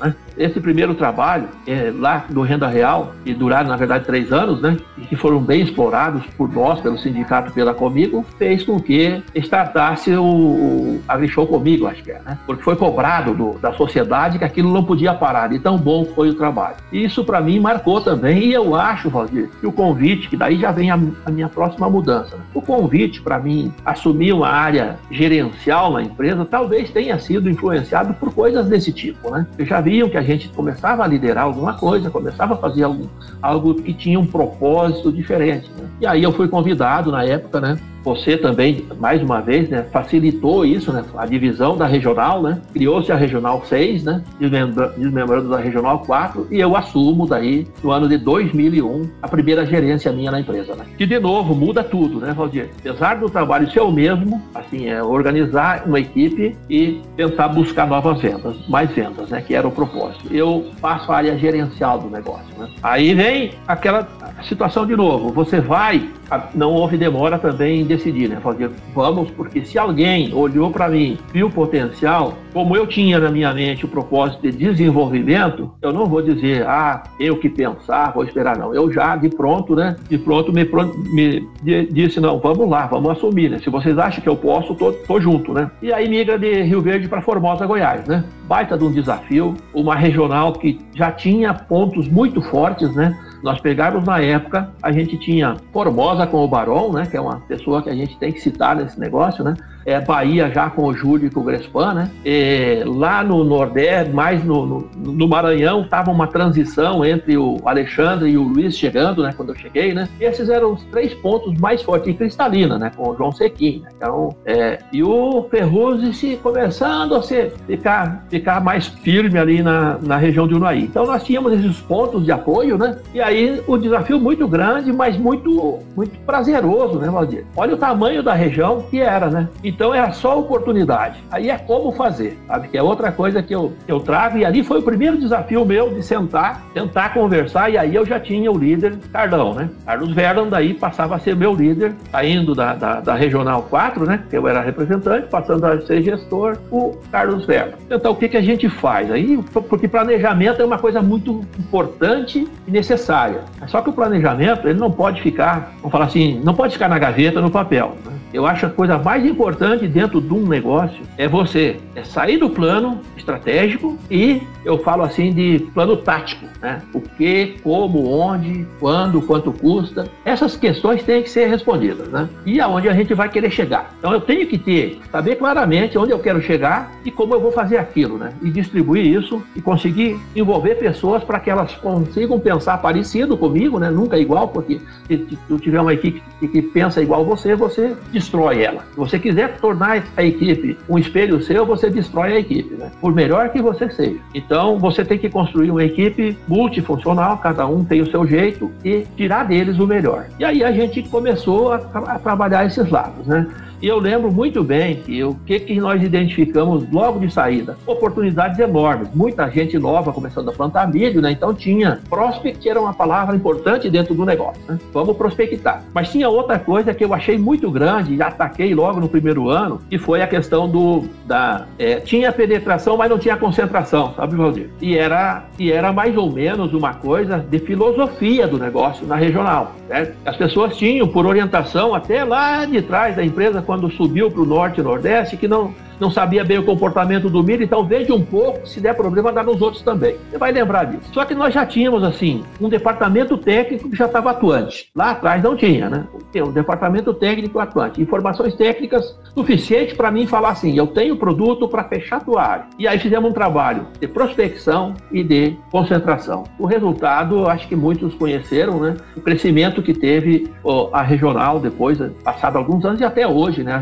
[0.00, 0.14] Né?
[0.36, 4.76] Esse primeiro trabalho, é, lá do Renda Real, que duraram, na verdade, três anos, né?
[4.98, 10.12] E que foram bem explorados por nós, pelo sindicato pela Comigo, fez com que startasse
[10.14, 12.38] o, o AgriShow Comigo, acho que é, né?
[12.46, 16.30] Porque foi cobrado do, da sociedade que aquilo não podia parar, de tão bom foi
[16.30, 16.76] o trabalho.
[16.92, 20.70] Isso, para mim, marcou também, e eu acho, Valdir, que o convite, que daí já
[20.70, 22.42] vem a, a minha próxima mudança, né?
[22.52, 28.32] o convite para mim assumir uma área gerencial na empresa talvez tenha sido influenciado por
[28.32, 29.46] coisas desse tipo, né?
[29.58, 33.08] Eu já viam que a gente começava a liderar alguma coisa, começava a fazer algo,
[33.40, 35.70] algo que tinha um propósito diferente.
[35.78, 35.88] Né?
[36.00, 37.78] E aí eu fui convidado na época, né?
[38.04, 43.10] Você também, mais uma vez, né, facilitou isso, né, a divisão da regional, né, criou-se
[43.10, 48.18] a regional 6, né, desmembrando da regional 4, e eu assumo daí, no ano de
[48.18, 50.84] 2001, a primeira gerência minha na empresa, né.
[50.98, 52.68] Que, de novo, muda tudo, né, Valdir?
[52.80, 58.20] Apesar do trabalho ser o mesmo, assim, é organizar uma equipe e tentar buscar novas
[58.20, 60.13] vendas, mais vendas, né, que era o propósito.
[60.30, 62.68] Eu passo a área gerencial do negócio, né.
[62.82, 64.06] Aí vem aquela
[64.42, 66.08] situação de novo, você vai,
[66.54, 68.38] não houve demora também em decidir, né?
[68.42, 73.30] Fazer, vamos, porque se alguém olhou para mim, viu o potencial, como eu tinha na
[73.30, 78.24] minha mente o propósito de desenvolvimento, eu não vou dizer, ah, eu que pensar, vou
[78.24, 78.74] esperar, não.
[78.74, 79.96] Eu já, de pronto, né?
[80.08, 80.64] De pronto, me,
[81.12, 81.48] me
[81.90, 83.58] disse, não, vamos lá, vamos assumir, né?
[83.58, 85.70] Se vocês acham que eu posso, tô, tô junto, né?
[85.82, 88.24] E aí migra de Rio Verde para Formosa, Goiás, né?
[88.46, 93.18] Baita de um desafio, uma regional que já tinha pontos muito fortes, né?
[93.42, 97.40] Nós pegamos na época, a gente tinha Formosa com o Barão, né, que é uma
[97.40, 99.54] pessoa que a gente tem que citar nesse negócio, né?
[99.86, 102.10] É, Bahia já com o Júlio e com o Grespan, né?
[102.24, 108.30] E lá no Nordeste, mais no, no, no Maranhão, estava uma transição entre o Alexandre
[108.30, 109.32] e o Luiz chegando, né?
[109.36, 110.08] Quando eu cheguei, né?
[110.20, 112.08] E esses eram os três pontos mais fortes.
[112.08, 112.90] E Cristalina, né?
[112.96, 113.90] Com o João Sequim, né?
[113.96, 119.98] Então, é, e o Ferruzzi se começando a se, ficar, ficar mais firme ali na,
[120.02, 120.84] na região de Unaí.
[120.84, 122.98] Então, nós tínhamos esses pontos de apoio, né?
[123.12, 127.44] E aí, o desafio muito grande, mas muito, muito prazeroso, né, Valdir?
[127.56, 129.48] Olha o tamanho da região que era, né?
[129.62, 131.22] E então é só oportunidade.
[131.30, 132.68] Aí é como fazer, sabe?
[132.68, 134.38] Que é outra coisa que eu, eu trago.
[134.38, 137.70] E ali foi o primeiro desafio meu de sentar, tentar conversar.
[137.70, 139.68] E aí eu já tinha o líder Carlão, né?
[139.84, 144.22] Carlos Verdan daí passava a ser meu líder, saindo da, da, da Regional 4, né?
[144.30, 147.76] Que eu era representante, passando a ser gestor, o Carlos Verdan.
[147.90, 149.10] Então o que, que a gente faz?
[149.10, 153.40] Aí, porque planejamento é uma coisa muito importante e necessária.
[153.66, 156.98] Só que o planejamento, ele não pode ficar, vamos falar assim, não pode ficar na
[156.98, 157.96] gaveta, no papel.
[158.04, 158.12] Né?
[158.34, 162.50] Eu acho a coisa mais importante dentro de um negócio é você é sair do
[162.50, 166.82] plano estratégico e eu falo assim de plano tático, né?
[166.92, 170.08] O que, como, onde, quando, quanto custa.
[170.24, 172.28] Essas questões têm que ser respondidas, né?
[172.44, 173.94] E aonde a gente vai querer chegar.
[174.00, 177.52] Então eu tenho que ter, saber claramente onde eu quero chegar e como eu vou
[177.52, 178.32] fazer aquilo, né?
[178.42, 183.90] E distribuir isso e conseguir envolver pessoas para que elas consigam pensar parecido comigo, né?
[183.90, 188.82] Nunca igual, porque se tu tiver uma equipe que pensa igual você, você destrói ela.
[188.90, 192.90] Se você quiser tornar a equipe um espelho seu, você destrói a equipe, né?
[193.00, 194.18] por melhor que você seja.
[194.34, 199.06] Então, você tem que construir uma equipe multifuncional, cada um tem o seu jeito, e
[199.16, 200.26] tirar deles o melhor.
[200.38, 203.46] E aí a gente começou a, a trabalhar esses lados, né?
[203.84, 207.76] E eu lembro muito bem que o que, que nós identificamos logo de saída?
[207.86, 209.10] Oportunidades enormes.
[209.14, 211.32] Muita gente nova começando a plantar milho, né?
[211.32, 214.62] Então tinha prospect, era uma palavra importante dentro do negócio.
[214.66, 214.78] Né?
[214.90, 215.84] Vamos prospectar.
[215.92, 219.78] Mas tinha outra coisa que eu achei muito grande e ataquei logo no primeiro ano,
[219.90, 224.70] que foi a questão do da é, tinha penetração, mas não tinha concentração, sabe, Valdir?
[224.80, 229.74] E era e era mais ou menos uma coisa de filosofia do negócio na regional.
[229.88, 230.16] Certo?
[230.24, 234.46] As pessoas tinham por orientação até lá de trás da empresa quando subiu para o
[234.46, 238.24] norte e nordeste, que não, não sabia bem o comportamento do milho, então vende um
[238.24, 240.16] pouco, se der problema, dá nos outros também.
[240.30, 241.10] Você vai lembrar disso.
[241.12, 244.90] Só que nós já tínhamos, assim, um departamento técnico que já estava atuante.
[244.94, 246.06] Lá atrás não tinha, né?
[246.32, 248.00] Tem um departamento técnico atuante.
[248.00, 252.66] Informações técnicas suficientes para mim falar assim: eu tenho produto para fechar a tua área.
[252.78, 256.44] E aí fizemos um trabalho de prospecção e de concentração.
[256.58, 258.96] O resultado, acho que muitos conheceram, né?
[259.16, 260.50] O crescimento que teve
[260.92, 263.80] a regional depois, passado alguns anos e até hoje, né?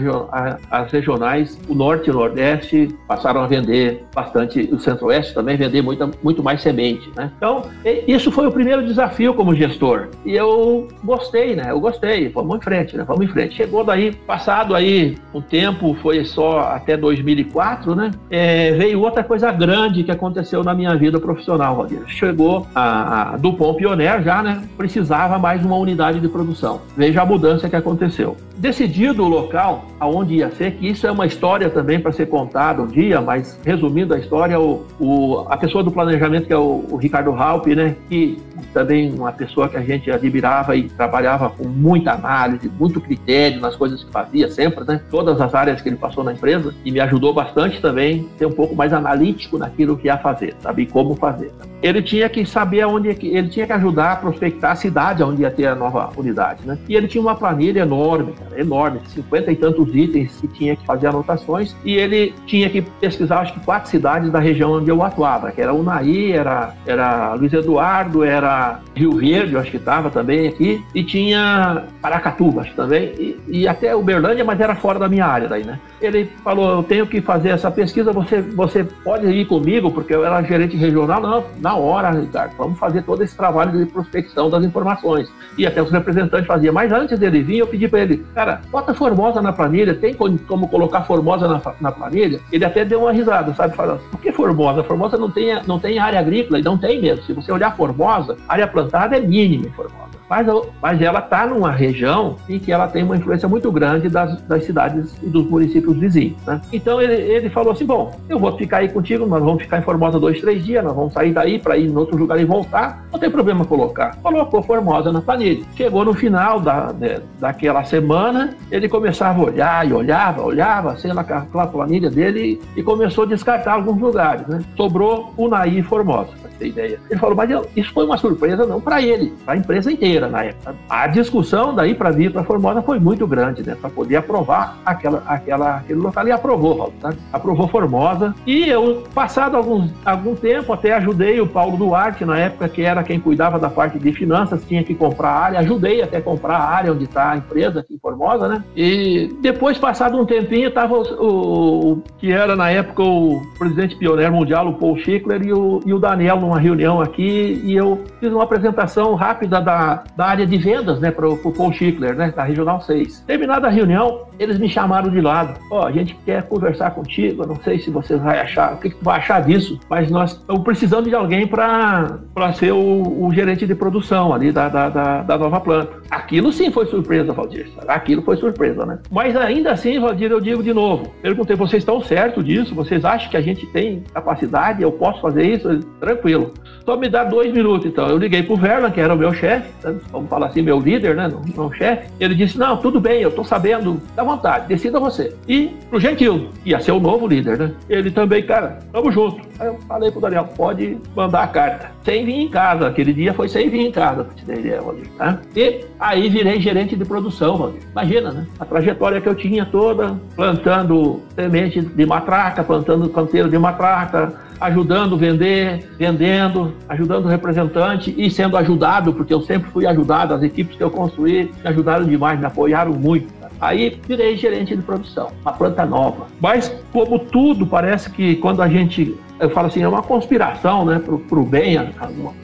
[0.71, 5.83] As regionais, o norte norte e nordeste passaram a vender bastante, o centro-oeste também vender
[5.83, 7.31] muito, muito mais semente, né?
[7.37, 7.65] Então,
[8.07, 10.09] isso foi o primeiro desafio como gestor.
[10.25, 11.71] E eu gostei, né?
[11.71, 13.05] Eu gostei, vamos em frente, né?
[13.07, 13.57] Vamos em frente.
[13.57, 18.11] Chegou daí, passado aí um tempo, foi só até 2004, né?
[18.31, 22.03] É, veio outra coisa grande que aconteceu na minha vida profissional, Valdir.
[22.07, 24.63] Chegou a, a Dupont Pioneer já, né?
[24.77, 26.81] Precisava mais uma unidade de produção.
[26.97, 28.37] Veja a mudança que aconteceu.
[28.57, 32.27] Decidido o local aonde ia ser, que isso é uma história também também para ser
[32.27, 36.57] contado um dia, mas resumindo a história, o, o, a pessoa do planejamento, que é
[36.57, 38.39] o, o Ricardo Halp, né, que
[38.73, 43.77] também uma pessoa que a gente admirava e trabalhava com muita análise, muito critério nas
[43.77, 47.01] coisas que fazia sempre, né, todas as áreas que ele passou na empresa, e me
[47.01, 51.53] ajudou bastante também ser um pouco mais analítico naquilo que ia fazer, saber como fazer.
[51.83, 55.51] Ele tinha que saber aonde, ele tinha que ajudar a prospectar a cidade onde ia
[55.51, 59.57] ter a nova unidade, né, e ele tinha uma planilha enorme, cara, enorme, cinquenta e
[59.57, 63.91] tantos itens que tinha que fazer anotações e ele tinha que pesquisar, acho que quatro
[63.91, 69.13] cidades da região onde eu atuava, que era Unai, era, era Luiz Eduardo, era Rio
[69.13, 73.95] Verde, eu acho que estava também aqui, e tinha Paracatuba, acho também, e, e até
[73.95, 75.79] Uberlândia, mas era fora da minha área daí, né?
[76.01, 80.25] Ele falou, eu tenho que fazer essa pesquisa, você, você pode ir comigo, porque eu
[80.25, 84.65] era gerente regional, não, na hora, Ricardo, vamos fazer todo esse trabalho de prospecção das
[84.65, 85.31] informações.
[85.57, 88.95] E até os representantes faziam, mas antes dele vir, eu pedi para ele, cara, bota
[88.95, 92.41] Formosa na planilha, tem como colocar Formosa na, na planilha?
[92.51, 94.83] Ele até deu uma risada, sabe, falando, por que Formosa?
[94.85, 97.25] Formosa não tem, não tem área agrícola, e não tem mesmo.
[97.25, 100.47] Se você olhar Formosa, área plantada é mínima em Formosa mas,
[100.81, 104.65] mas ela está numa região em que ela tem uma influência muito grande das, das
[104.65, 106.39] cidades e dos municípios vizinhos.
[106.47, 106.59] Né?
[106.73, 109.83] Então ele, ele falou assim: bom, eu vou ficar aí contigo, nós vamos ficar em
[109.83, 113.05] Formosa dois, três dias, nós vamos sair daí para ir em outro lugar e voltar.
[113.13, 114.17] Não tem problema colocar.
[114.23, 115.67] Colocou Formosa na planilha.
[115.77, 121.09] Chegou no final da, de, daquela semana, ele começava a olhar e olhava, olhava, assim,
[121.09, 124.47] naquela planilha dele e começou a descartar alguns lugares.
[124.47, 124.63] Né?
[124.79, 126.99] Sobrou Unaí e Formosa, para ter ideia.
[127.11, 130.45] Ele falou: mas isso foi uma surpresa não para ele, para a empresa inteira na
[130.45, 130.75] época.
[130.89, 133.77] A discussão daí para vir para Formosa foi muito grande, né?
[133.81, 136.27] Para poder aprovar aquela, aquela, aquele local.
[136.27, 137.17] E aprovou, sabe?
[137.33, 138.35] Aprovou Formosa.
[138.47, 143.03] E eu, passado algum, algum tempo, até ajudei o Paulo Duarte, na época que era
[143.03, 145.59] quem cuidava da parte de finanças, tinha que comprar a área.
[145.61, 148.65] Ajudei até comprar a área onde está a empresa aqui em Formosa, né?
[148.77, 154.33] E depois, passado um tempinho, estava o, o, que era na época o presidente pioneiro
[154.33, 157.61] mundial, o Paul Schickler, e o, e o Daniel numa reunião aqui.
[157.65, 161.73] E eu fiz uma apresentação rápida da, da área de vendas, né, para o Paul
[161.73, 163.21] Schickler, né, da Regional 6.
[163.21, 165.59] Terminada a reunião, eles me chamaram de lado.
[165.71, 168.91] Ó, oh, a gente quer conversar contigo, não sei se você vai achar, o que,
[168.91, 172.19] que tu vai achar disso, mas nós estamos precisando de alguém para
[172.55, 175.93] ser o, o, gerente de produção ali da, da, da, da, nova planta.
[176.11, 177.69] Aquilo sim foi surpresa, Valdir.
[177.89, 178.99] Aquilo foi surpresa, né?
[179.11, 181.13] Mas ainda assim, Valdir, eu digo de novo.
[181.23, 182.75] Perguntei, vocês estão certos disso?
[182.75, 184.83] Vocês acham que a gente tem capacidade?
[184.83, 185.81] Eu posso fazer isso?
[186.01, 186.53] Tranquilo.
[186.85, 188.09] Só me dá dois minutos, então.
[188.09, 189.92] Eu liguei pro Verlan, que era o meu chefe, né?
[190.11, 191.31] Vamos falar assim, meu líder, né?
[191.57, 192.11] Não, chefe.
[192.21, 195.35] Ele disse: Não, tudo bem, eu tô sabendo, dá vontade, decida você.
[195.49, 197.73] E pro Gentil, ia ser o novo líder, né?
[197.89, 199.43] Ele também, cara, tamo junto.
[199.59, 201.91] Aí eu falei pro Daniel: pode mandar a carta.
[202.05, 204.81] Sem vir em casa, aquele dia foi sem vir em casa, pra te ter ideia,
[204.81, 205.09] Valdir.
[205.17, 205.39] Tá?
[205.55, 207.81] E aí virei gerente de produção, Valdir.
[207.93, 208.47] Imagina, né?
[208.59, 215.17] A trajetória que eu tinha toda, plantando semente de matraca, plantando canteiro de matraca ajudando
[215.17, 220.77] vender, vendendo, ajudando o representante e sendo ajudado, porque eu sempre fui ajudado, as equipes
[220.77, 223.27] que eu construí me ajudaram demais, me apoiaram muito.
[223.61, 226.27] Aí virei gerente de produção, uma planta nova.
[226.41, 229.17] Mas, como tudo, parece que quando a gente.
[229.39, 231.79] Eu falo assim, é uma conspiração, né, para o bem,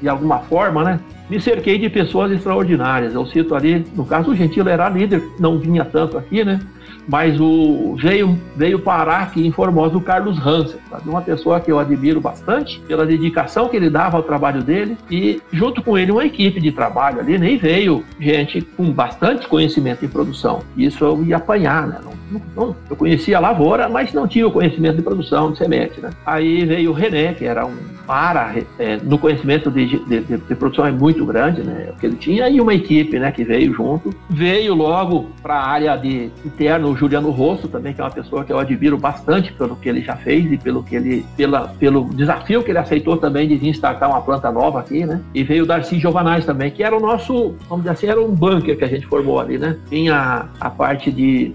[0.00, 1.00] de alguma forma, né?
[1.28, 3.14] Me cerquei de pessoas extraordinárias.
[3.14, 6.60] Eu cito ali, no caso, o Gentilo era líder, não vinha tanto aqui, né?
[7.08, 11.08] Mas o veio, veio parar aqui em Formosa o Carlos Hansen, sabe?
[11.08, 15.40] uma pessoa que eu admiro bastante pela dedicação que ele dava ao trabalho dele e
[15.50, 20.08] junto com ele uma equipe de trabalho ali, nem veio gente com bastante conhecimento em
[20.08, 20.62] produção.
[20.76, 21.98] Isso eu ia apanhar, né?
[22.04, 22.12] Não,
[22.56, 22.76] não.
[22.88, 26.10] Eu conhecia a lavoura, mas não tinha o conhecimento de produção de semente, né?
[26.24, 30.54] Aí veio o René, que era um para é, no conhecimento de, de, de, de,
[30.54, 31.90] produção é muito grande, né?
[31.94, 34.14] O que ele tinha e uma equipe, né, que veio junto.
[34.30, 38.52] Veio logo para a área de interno Juliano Rosso também, que é uma pessoa que
[38.52, 42.62] eu admiro bastante pelo que ele já fez e pelo que ele, pela, pelo desafio
[42.62, 45.20] que ele aceitou também de vir startar uma planta nova aqui, né?
[45.34, 48.34] E veio o Darcy Giovanais também, que era o nosso, vamos dizer assim, era um
[48.34, 49.76] bunker que a gente formou ali, né?
[49.90, 51.52] Tinha a parte de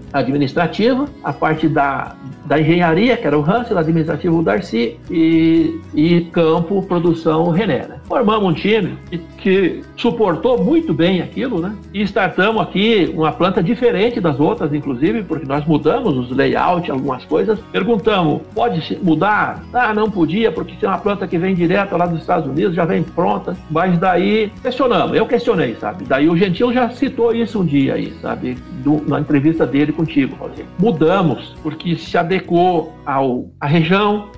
[0.64, 6.22] administrativa, a parte da, da engenharia, que era o Hansel, administrativo o Darcy, e, e
[6.32, 7.96] campo, produção o René, né?
[8.04, 11.74] Formamos um time que, que suportou muito bem aquilo, né?
[11.92, 17.24] E startamos aqui uma planta diferente das outras, inclusive, porque nós mudamos os layouts, algumas
[17.24, 17.58] coisas.
[17.72, 19.64] Perguntamos, pode mudar?
[19.72, 22.84] Ah, não podia, porque tem uma planta que vem direto lá dos Estados Unidos, já
[22.84, 23.56] vem pronta.
[23.70, 26.04] Mas daí questionamos, eu questionei, sabe?
[26.04, 28.56] Daí o Gentil já citou isso um dia aí, sabe?
[28.84, 30.36] Do, na entrevista dele contigo,
[30.78, 34.30] Mudamos, porque se adequou ao, à região,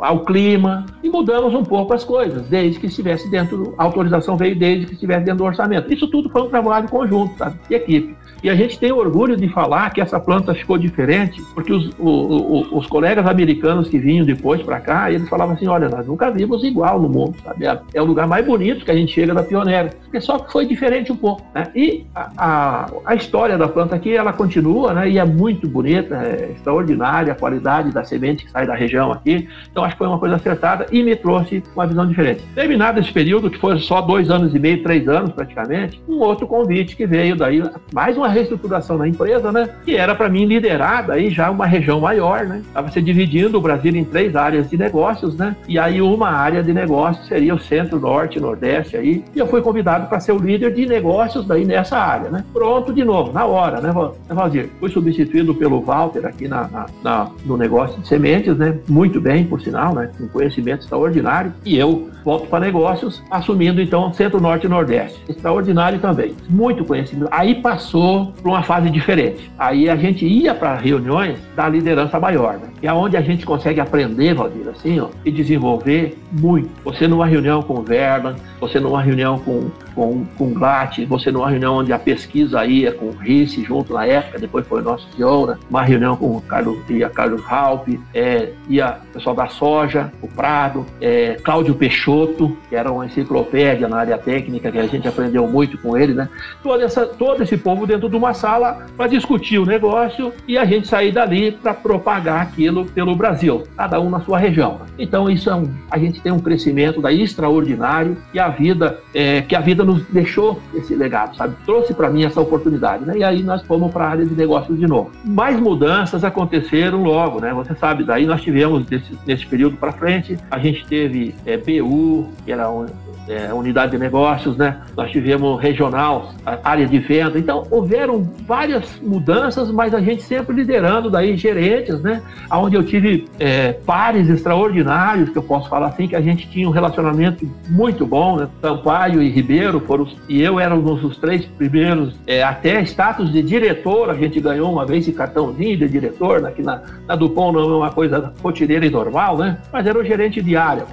[0.00, 4.56] ao clima e mudamos um pouco as coisas, desde que estivesse dentro, a autorização veio
[4.56, 5.92] desde que estivesse dentro do orçamento.
[5.92, 7.58] Isso tudo foi um trabalho conjunto, sabe?
[7.68, 8.16] De equipe.
[8.42, 12.08] E a gente tem orgulho de falar que essa planta ficou diferente, porque os, o,
[12.08, 16.30] o, os colegas americanos que vinham depois para cá, eles falavam assim: olha, nós nunca
[16.30, 17.66] vimos igual no mundo, sabe?
[17.66, 19.90] É, é o lugar mais bonito que a gente chega da pioneira.
[20.12, 21.42] É só que foi diferente um pouco.
[21.52, 21.66] Né?
[21.74, 25.10] E a, a, a, história da planta aqui, ela continua, né?
[25.10, 29.48] E é muito bonita, é extraordinária a qualidade da semente que sai da região aqui.
[29.70, 32.42] Então acho que foi uma coisa acertada e me trouxe uma visão diferente.
[32.54, 36.46] Terminado esse período, que foi só dois anos e meio, três anos praticamente, um outro
[36.46, 39.68] convite que veio daí, mais uma reestruturação na empresa, né?
[39.84, 42.62] Que era para mim liderar daí já uma região maior, né?
[42.66, 45.56] Estava se dividindo o Brasil em três áreas de negócios, né?
[45.68, 49.24] E aí uma área de negócios seria o centro, norte, nordeste aí.
[49.34, 52.44] E eu fui convidado para ser o líder de negócios daí nessa área, né?
[52.52, 53.92] Pronto de novo, na hora, né,
[54.28, 54.70] Valdir?
[54.80, 58.78] Fui substituído pelo Walter aqui na, na, na, no negócio de sementes, né?
[58.88, 60.10] Muito bem, por sinal, né?
[60.16, 61.52] Com conhecimento extraordinário.
[61.64, 65.20] E eu volto para negócios, assumindo então Centro, Norte e Nordeste.
[65.28, 66.34] Extraordinário também.
[66.48, 67.28] Muito conhecimento.
[67.32, 69.50] Aí passou para uma fase diferente.
[69.58, 72.68] Aí a gente ia para reuniões da liderança maior, né?
[72.82, 76.68] E é onde a gente consegue aprender, Valdir, assim, ó, e desenvolver muito.
[76.84, 81.32] Você numa reunião com o Verban, você numa reunião com, com, com o GLAT, você
[81.32, 84.84] numa reunião onde a pesquisa ia com o Risse junto na época, depois foi o
[84.84, 85.58] nosso CEO, né?
[85.68, 90.28] uma reunião com o Carlos, ia Carlos Halp, é, ia o pessoal da soja, o
[90.28, 95.48] Prado, é, Cláudio Peixoto, que era uma enciclopédia na área técnica, que a gente aprendeu
[95.48, 96.28] muito com ele, né?
[96.62, 100.64] Todo, essa, todo esse povo dentro de uma sala para discutir o negócio e a
[100.64, 104.82] gente sair dali para propagar aquilo pelo Brasil, cada um na sua região.
[104.96, 109.42] Então isso é um, a gente tem um crescimento daí extraordinário e a vida é,
[109.42, 111.54] que a vida nos deixou esse legado, sabe?
[111.64, 113.16] Trouxe para mim essa oportunidade, né?
[113.16, 115.10] E aí nós fomos para a área de negócios de novo.
[115.24, 117.54] Mais mudanças aconteceram logo, né?
[117.54, 122.28] Você sabe, daí nós tivemos desse, nesse período para frente, a gente teve é, BU,
[122.44, 122.84] que era um,
[123.28, 124.80] é, unidade de negócios, né?
[124.96, 126.32] Nós tivemos regional,
[126.64, 127.38] área de venda.
[127.38, 132.22] Então, houveram várias mudanças, mas a gente sempre liderando daí gerentes, né?
[132.50, 136.66] Onde eu tive é, pares extraordinários, que eu posso falar assim, que a gente tinha
[136.68, 138.48] um relacionamento muito bom, né?
[138.60, 144.10] Sampaio e Ribeiro foram, e eu éramos os três primeiros, é, até status de diretor,
[144.10, 146.50] a gente ganhou uma vez esse cartãozinho de diretor, né?
[146.50, 149.58] que na, na Dupont não é uma coisa rotineira e normal, né?
[149.72, 150.86] Mas era o gerente de área.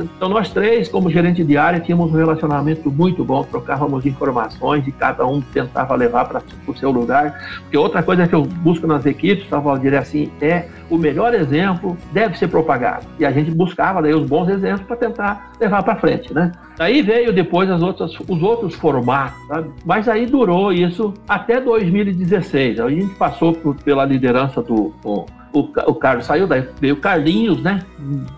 [0.00, 4.92] Então, nós três, como gerente de área, tínhamos um relacionamento muito bom, trocávamos informações e
[4.92, 7.38] cada um tentava levar para o seu lugar.
[7.62, 11.96] Porque outra coisa que eu busco nas equipes, Valdir, é assim, é o melhor exemplo
[12.12, 13.06] deve ser propagado.
[13.18, 16.52] E a gente buscava daí os bons exemplos para tentar levar para frente, né?
[16.78, 19.70] Aí veio depois as outras, os outros formatos, sabe?
[19.84, 22.80] Mas aí durou isso até 2016.
[22.80, 26.94] Aí a gente passou por, pela liderança do, do o, o Carlos saiu, daí veio
[26.94, 27.80] o Carlinhos, né?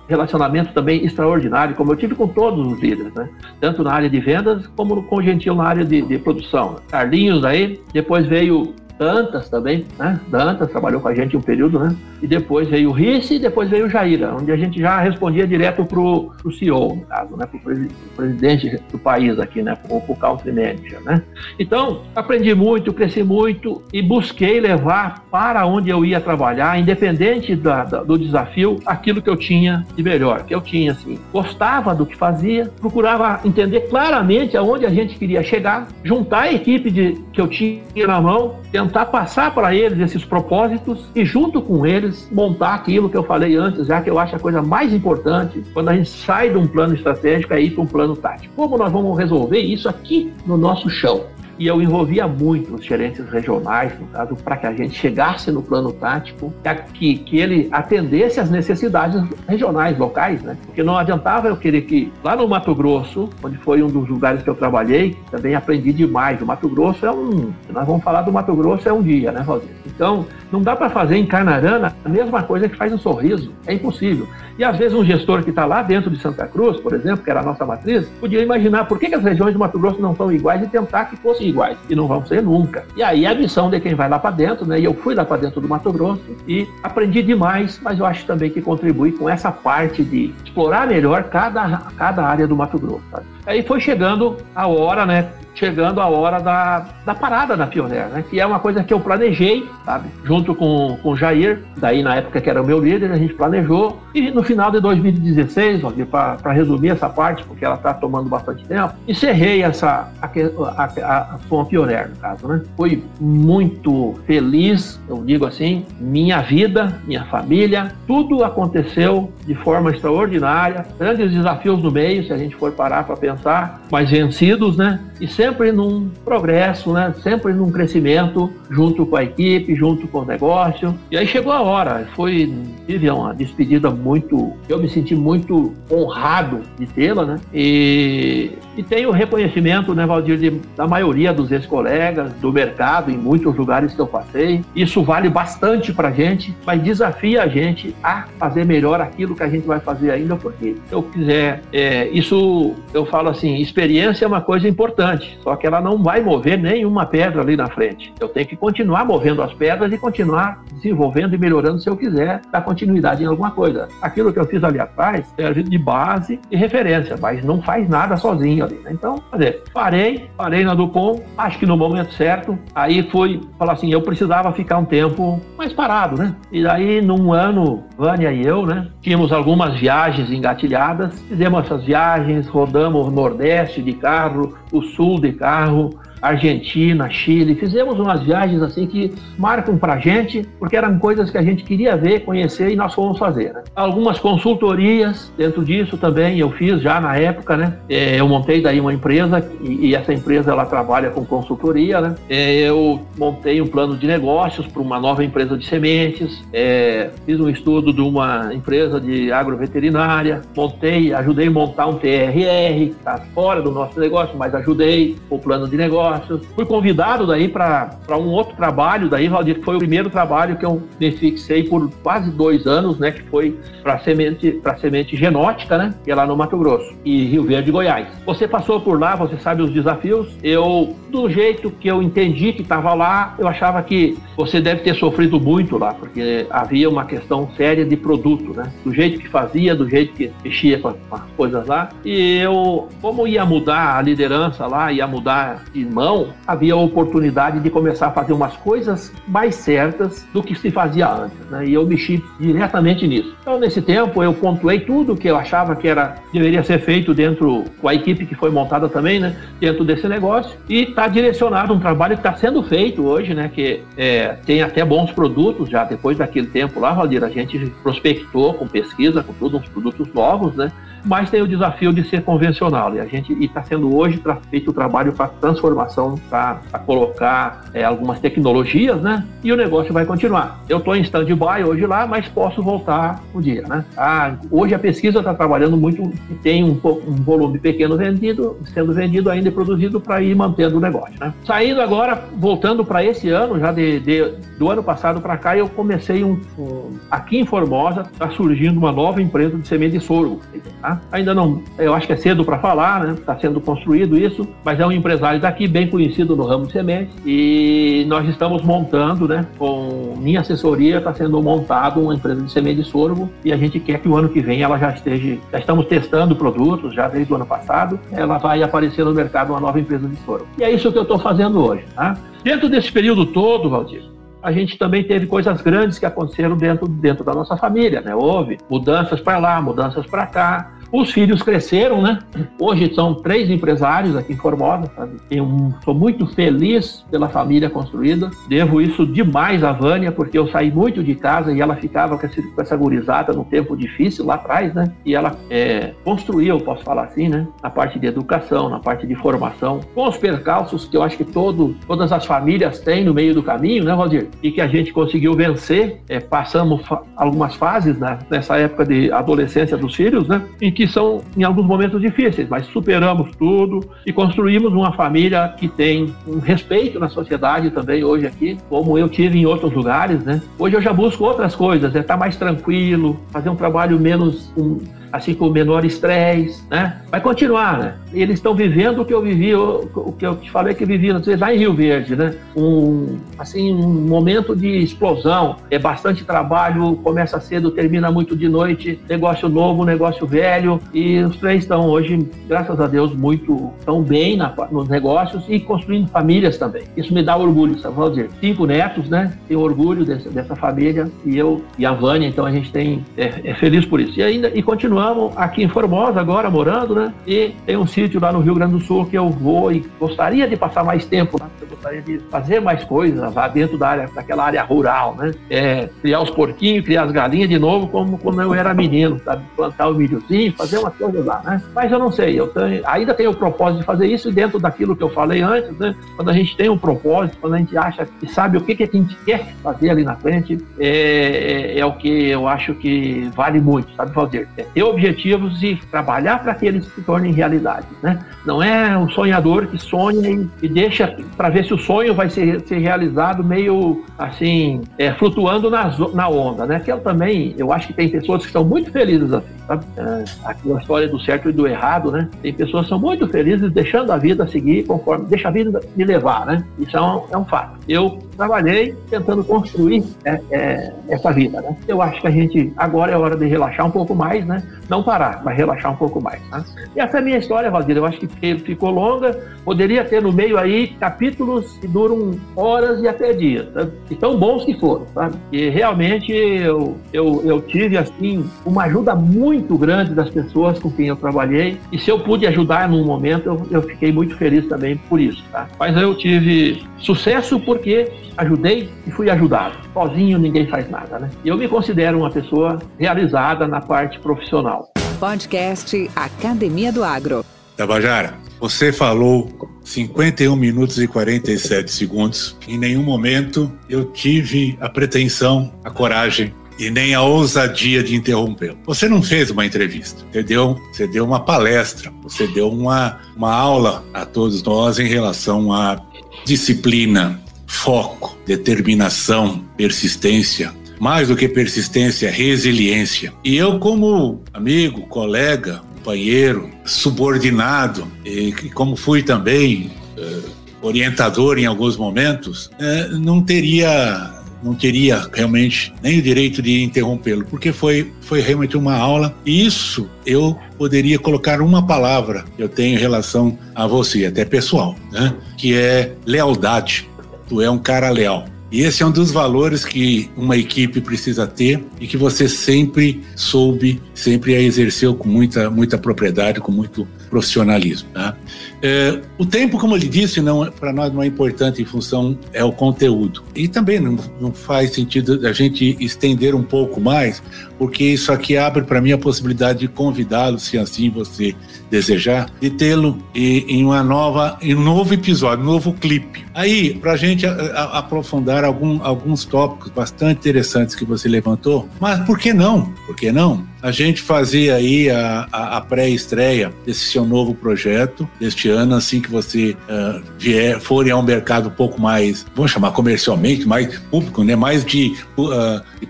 [0.09, 3.29] Relacionamento também extraordinário, como eu tive com todos os líderes, né?
[3.61, 6.77] Tanto na área de vendas como com o Gentil na área de, de produção.
[6.89, 10.21] Carlinhos aí, depois veio Dantas também, né?
[10.29, 11.95] Dantas trabalhou com a gente um período, né?
[12.23, 15.47] E depois veio o Risse e depois veio o Jaira, onde a gente já respondia
[15.47, 17.47] direto pro, pro CEO, no caso, né?
[17.47, 19.75] Pro, presi presidente do país aqui, né?
[19.75, 21.23] Pro, pro country manager, né?
[21.59, 27.85] Então, aprendi muito, cresci muito e busquei levar para onde eu ia trabalhar, independente da,
[27.85, 32.07] da, do desafio, aquilo que eu tinha de melhor, que eu tinha, assim, gostava do
[32.07, 37.41] que fazia, procurava entender claramente aonde a gente queria chegar, juntar a equipe de, que
[37.41, 42.75] eu tinha na mão, tentar passar para eles esses propósitos e, junto com eles, montar
[42.75, 45.95] aquilo que eu falei antes, já que eu acho a coisa mais importante quando a
[45.95, 48.55] gente sai de um plano estratégico é ir para um plano tático.
[48.55, 51.34] Como nós vamos resolver isso aqui no nosso chão?
[51.59, 55.63] E eu envolvia muito os gerentes regionais, no caso, para que a gente chegasse no
[55.63, 56.53] plano tático,
[56.95, 60.57] que, que ele atendesse às necessidades regionais, locais, né?
[60.65, 64.43] Porque não adiantava eu querer que lá no Mato Grosso, onde foi um dos lugares
[64.43, 66.41] que eu trabalhei, também aprendi demais.
[66.41, 67.53] O Mato Grosso é um.
[67.71, 69.69] Nós vamos falar do Mato Grosso é um dia, né, Valdir?
[69.87, 73.53] Então, não dá para fazer em Carnarana a mesma coisa que faz um sorriso.
[73.67, 74.27] É impossível.
[74.59, 77.31] E às vezes um gestor que está lá dentro de Santa Cruz, por exemplo, que
[77.31, 80.15] era a nossa matriz, podia imaginar por que, que as regiões do Mato Grosso não
[80.15, 81.79] são iguais e tentar que fossem iguais.
[81.89, 82.85] E não vão ser nunca.
[82.97, 84.81] E aí a missão de quem vai lá para dentro, né?
[84.81, 88.25] E eu fui lá para dentro do Mato Grosso e aprendi demais, mas eu acho
[88.27, 93.03] também que contribui com essa parte de explorar melhor cada, cada área do Mato Grosso.
[93.11, 93.27] Sabe?
[93.47, 95.31] Aí foi chegando a hora, né?
[95.55, 98.25] chegando a hora da, da parada da Pioneer, né?
[98.29, 100.09] Que é uma coisa que eu planejei, sabe?
[100.25, 103.35] Junto com, com o Jair, daí na época que era o meu líder, a gente
[103.35, 104.01] planejou.
[104.15, 108.95] E no final de 2016, para resumir essa parte, porque ela está tomando bastante tempo,
[109.07, 112.63] encerrei essa, a, a, a, a, a Pioneer, no caso, né?
[112.77, 120.85] Fui muito feliz, eu digo assim, minha vida, minha família, tudo aconteceu de forma extraordinária,
[120.99, 125.01] grandes desafios no meio, se a gente for parar para pensar pensar, mais vencidos, né?
[125.21, 127.15] E sempre num progresso, né?
[127.23, 130.95] Sempre num crescimento junto com a equipe, junto com o negócio.
[131.11, 132.53] E aí chegou a hora, foi
[132.87, 137.37] tive uma despedida muito, eu me senti muito honrado de tê-la, né?
[137.53, 143.55] E, e tenho reconhecimento, né, Valdir, de, da maioria dos ex-colegas, do mercado, em muitos
[143.57, 144.63] lugares que eu passei.
[144.75, 149.49] Isso vale bastante para gente, mas desafia a gente a fazer melhor aquilo que a
[149.49, 154.29] gente vai fazer ainda, porque se eu quiser, é, isso eu falo assim, experiência é
[154.29, 158.13] uma coisa importante, só que ela não vai mover nenhuma pedra ali na frente.
[158.21, 162.41] Eu tenho que continuar movendo as pedras e continuar desenvolvendo e melhorando se eu quiser
[162.53, 163.89] dar continuidade em alguma coisa.
[164.01, 168.17] Aquilo que eu fiz ali atrás serve de base e referência, mas não faz nada
[168.17, 168.77] sozinho ali.
[168.85, 168.91] Né?
[168.93, 173.93] Então, dizer, parei, parei na Dupont, acho que no momento certo, aí foi falar assim,
[173.93, 176.35] eu precisava ficar um tempo mais parado, né?
[176.53, 182.47] E daí, num ano, Vânia e eu, né, tínhamos algumas viagens engatilhadas, fizemos essas viagens,
[182.49, 187.55] rodamos Nordeste de carro, o Sul de carro, Argentina, Chile.
[187.55, 191.63] Fizemos umas viagens assim que marcam para a gente, porque eram coisas que a gente
[191.65, 193.53] queria ver, conhecer e nós fomos fazer.
[193.53, 193.63] Né?
[193.77, 197.77] Algumas consultorias dentro disso também eu fiz já na época, né?
[197.89, 202.15] É, eu montei daí uma empresa e, essa empresa ela trabalha com consultoria, né?
[202.29, 207.39] É, eu montei um plano de negócios para uma nova empresa de sementes, é, fiz
[207.39, 213.19] um estudo de uma empresa de agroveterinária, montei, ajudei a montar um TRR, que está
[213.35, 216.47] fora do nosso negócio, mas ajudei o plano de negócio negócios.
[216.55, 220.65] Fui convidado daí para um outro trabalho, daí, Valdir, que foi o primeiro trabalho que
[220.65, 223.11] eu me fixei por quase dois anos, né?
[223.11, 225.95] Que foi para semente, para semente genótica, né?
[226.05, 228.09] Que é lá no Mato Grosso e Rio Verde, Goiás.
[228.27, 230.29] Você passou por lá, você sabe os desafios.
[230.43, 234.95] Eu, do jeito que eu entendi que estava lá, eu achava que você deve ter
[234.95, 238.73] sofrido muito lá, porque havia uma questão séria de produto, né?
[238.85, 241.89] Do jeito que fazia, do jeito que mexia com as coisas lá.
[242.05, 247.61] E eu, como ia mudar a liderança lá, ia mudar de mão, havia a oportunidade
[247.61, 251.67] de começar a fazer umas coisas mais certas do que se fazia antes, né?
[251.67, 253.35] E eu mexi diretamente nisso.
[253.41, 257.65] Então, nesse tempo, eu pontuei tudo que eu achava que era deveria ser feito dentro
[257.81, 259.35] com a equipe que foi montada também, né?
[259.59, 263.51] Dentro desse negócio e está direcionado um trabalho que está sendo feito hoje, né?
[263.53, 268.53] Que é, tem até bons produtos já depois daquele tempo lá, Valdir, a gente prospectou
[268.55, 270.71] com pesquisa, com todos uns produtos novos, né?
[271.05, 272.95] Mas tem o desafio de ser convencional.
[272.95, 278.19] E a gente está sendo hoje feito o trabalho para transformação, para colocar é, algumas
[278.21, 279.25] tecnologias, né?
[279.43, 280.63] E o negócio vai continuar.
[280.69, 283.85] Eu estou em stand-by hoje lá, mas posso voltar um dia, né?
[283.97, 288.93] Ah, hoje a pesquisa está trabalhando muito e tem um, um, volume pequeno vendido, sendo
[288.93, 291.33] vendido ainda e produzido para ir mantendo o negócio, né?
[291.45, 295.69] Saindo agora, voltando para esse ano, já de, de, do ano passado para cá, eu
[295.69, 300.41] comecei um, um aqui em Formosa, está surgindo uma nova empresa de semente de sorgo,
[300.81, 300.94] tá?
[301.13, 303.15] Ainda não, eu acho que é cedo para falar, né?
[303.15, 307.15] Está sendo construído isso, mas é um empresário daqui bem conhecido no ramo de sementes
[307.25, 309.47] e nós estamos montando, né?
[309.59, 313.79] Com minha assessoria está sendo montado uma empresa de semente de sorgo e a gente
[313.79, 317.33] quer que o ano que vem ela já esteja, já estamos testando produtos já desde
[317.33, 320.47] o ano passado, ela vai aparecer no mercado uma nova empresa de sorgo.
[320.59, 322.17] E é isso que eu estou fazendo hoje, tá?
[322.43, 324.03] Dentro desse período todo, Valdir,
[324.45, 328.15] a gente também teve coisas grandes que aconteceram dentro, dentro da nossa família, né?
[328.15, 332.19] Houve mudanças para lá, mudanças para cá, os filhos cresceram, né?
[332.59, 334.91] Hoje são três empresários aqui em Formosa.
[334.97, 335.17] Sabe?
[335.31, 338.31] Eu sou muito feliz pela família construída.
[338.49, 342.27] Devo isso demais à Vânia, porque eu saí muito de casa e ela ficava com,
[342.27, 344.93] esse, com essa gurizada no tempo difícil lá atrás, né?
[345.05, 347.47] E ela é, construiu, posso falar assim, né?
[347.63, 351.25] Na parte de educação, na parte de formação, com os percalços que eu acho que
[351.25, 354.29] todo, todas as famílias têm no meio do caminho, né, Valdir?
[354.43, 356.01] E que a gente conseguiu vencer.
[356.09, 358.19] É, passamos fa algumas fases né?
[358.31, 360.43] nessa época de adolescência dos filhos, né?
[360.61, 365.49] Em que que são em alguns momentos difíceis, mas superamos tudo e construímos uma família
[365.57, 370.23] que tem um respeito na sociedade também hoje aqui, como eu tive em outros lugares,
[370.23, 370.43] né?
[370.59, 374.79] Hoje eu já busco outras coisas, é estar mais tranquilo, fazer um trabalho menos um,
[375.15, 377.01] assim com menor estresse, né?
[377.09, 377.95] Vai continuar, né?
[378.13, 381.55] Eles estão vivendo o que eu vivi, o, que eu te falei que vivi lá
[381.55, 382.35] em Rio Verde, né?
[382.57, 388.99] Um, assim, um momento de explosão, é bastante trabalho, começa cedo, termina muito de noite,
[389.09, 394.37] negócio novo, negócio velho, e os três estão hoje, graças a Deus, muito, estão bem
[394.37, 396.83] na, nos negócios e construindo famílias também.
[396.97, 397.95] Isso me dá orgulho, sabe?
[397.95, 399.33] Vamos dizer, cinco netos, né?
[399.47, 403.33] Tenho orgulho dessa, dessa família e eu e a Vânia, então a gente tem, é,
[403.45, 404.19] é feliz por isso.
[404.19, 407.13] E ainda, e continuamos continuamos aqui em Formosa agora, morando, né?
[407.27, 410.49] E tem um sítio lá no Rio Grande do Sul que eu vou e gostaria
[410.49, 411.49] de passar mais tempo lá,
[411.85, 415.33] gostaria de fazer mais coisas lá dentro da área, daquela área rural, né?
[415.51, 419.45] É, criar os porquinhos, criar as galinhas de novo, como quando eu era menino, sabe?
[419.55, 421.63] Plantar o milhozinho, fazer umas coisas lá, né?
[421.75, 424.59] Mas eu não sei, eu tenho, ainda tenho o propósito de fazer isso e dentro
[424.59, 425.95] daquilo que eu falei antes, né?
[426.17, 428.85] Quando a gente tem um propósito, quando a gente acha que sabe o que, que
[428.85, 433.31] a gente quer fazer ali na frente, é, é, é o que eu acho que
[433.35, 434.49] vale muito, sabe, Valdir?
[434.57, 438.25] É ter objetivos e trabalhar para que eles se tornem realidade, né?
[438.47, 442.31] Não é o sonhador que sonha e, e deixa para ver se o sonho vai
[442.31, 446.81] ser, ser realizado meio assim, é, flutuando na, na onda, né?
[446.81, 449.85] Que eu também, eu acho que tem pessoas que estão muito felizes assim, sabe?
[449.97, 452.29] É, história do certo e do errado, né?
[452.43, 456.05] Tem pessoas que são muito felizes deixando a vida seguir conforme, deixa a vida me
[456.05, 456.65] levar, né?
[456.79, 457.79] Isso é um, é um fato.
[457.89, 461.77] Eu trabalhei tentando construir é, é, essa vida, né?
[461.87, 464.63] Eu acho que a gente, agora é hora de relaxar um pouco mais, né?
[464.89, 466.65] Não parar, mas relaxar um pouco mais, né?
[466.95, 467.97] E essa é a minha história, Valdir.
[467.97, 473.09] Eu acho que ficou longa, poderia ter no meio aí capítulos que duram horas e
[473.09, 473.93] até dias, sabe?
[474.11, 475.37] e tão bons que foram, sabe?
[475.53, 481.09] E realmente eu, eu, eu tive, assim, uma ajuda muito grande das pessoas com quem
[481.09, 484.97] eu trabalhei, e se eu pude ajudar num momento, eu, eu fiquei muito feliz também
[484.97, 485.69] por isso, tá?
[485.79, 489.77] Mas eu tive sucesso porque ajudei e fui ajudado.
[489.93, 491.31] Sozinho ninguém faz nada, né?
[491.45, 494.91] E eu me considero uma pessoa realizada na parte profissional.
[495.19, 497.45] Podcast Academia do Agro.
[497.77, 498.35] Tabajara,
[498.69, 499.53] você falou
[499.85, 502.57] 51 minutos e 47 segundos.
[502.67, 508.79] Em nenhum momento eu tive a pretensão, a coragem e nem a ousadia de interrompê-lo.
[508.87, 513.53] Você não fez uma entrevista, você deu, você deu uma palestra, você deu uma, uma
[513.53, 516.01] aula a todos nós em relação à
[516.47, 523.31] disciplina, foco, determinação, persistência, mais do que persistência, resiliência.
[523.45, 530.51] E eu, como amigo, colega, companheiro, subordinado, e como fui também uh,
[530.83, 534.31] orientador em alguns momentos, uh, não teria
[534.63, 539.37] não teria realmente nem o direito de interrompê-lo, porque foi, foi realmente uma aula.
[539.45, 544.43] E isso eu poderia colocar uma palavra que eu tenho em relação a você, até
[544.43, 545.35] pessoal, né?
[545.59, 547.07] que é lealdade.
[547.47, 548.47] Tu é um cara leal.
[548.75, 553.23] E esse é um dos valores que uma equipe precisa ter e que você sempre
[553.37, 558.09] soube, sempre a exerceu com muita, muita propriedade, com muito profissionalismo.
[558.13, 558.37] Tá?
[558.83, 562.65] É, o tempo, como ele disse, não para nós não é importante em função é
[562.65, 563.45] o conteúdo.
[563.55, 567.41] E também não, não faz sentido a gente estender um pouco mais,
[567.79, 571.55] porque isso aqui abre para mim a possibilidade de convidá-lo, se assim você
[571.91, 576.45] desejar, de tê-lo em uma nova, em um novo episódio, um novo clipe.
[576.55, 581.89] Aí, para a gente a, a, aprofundar algum, alguns tópicos bastante interessantes que você levantou,
[582.01, 582.93] mas por que não?
[583.07, 583.65] Por que não?
[583.83, 589.21] A gente fazer aí a, a, a pré-estreia desse seu novo projeto deste ano, assim
[589.21, 594.43] que você uh, vier, for ao mercado um pouco mais, vamos chamar comercialmente, mais público,
[594.43, 594.57] né?
[594.57, 596.09] mais de, uh, de,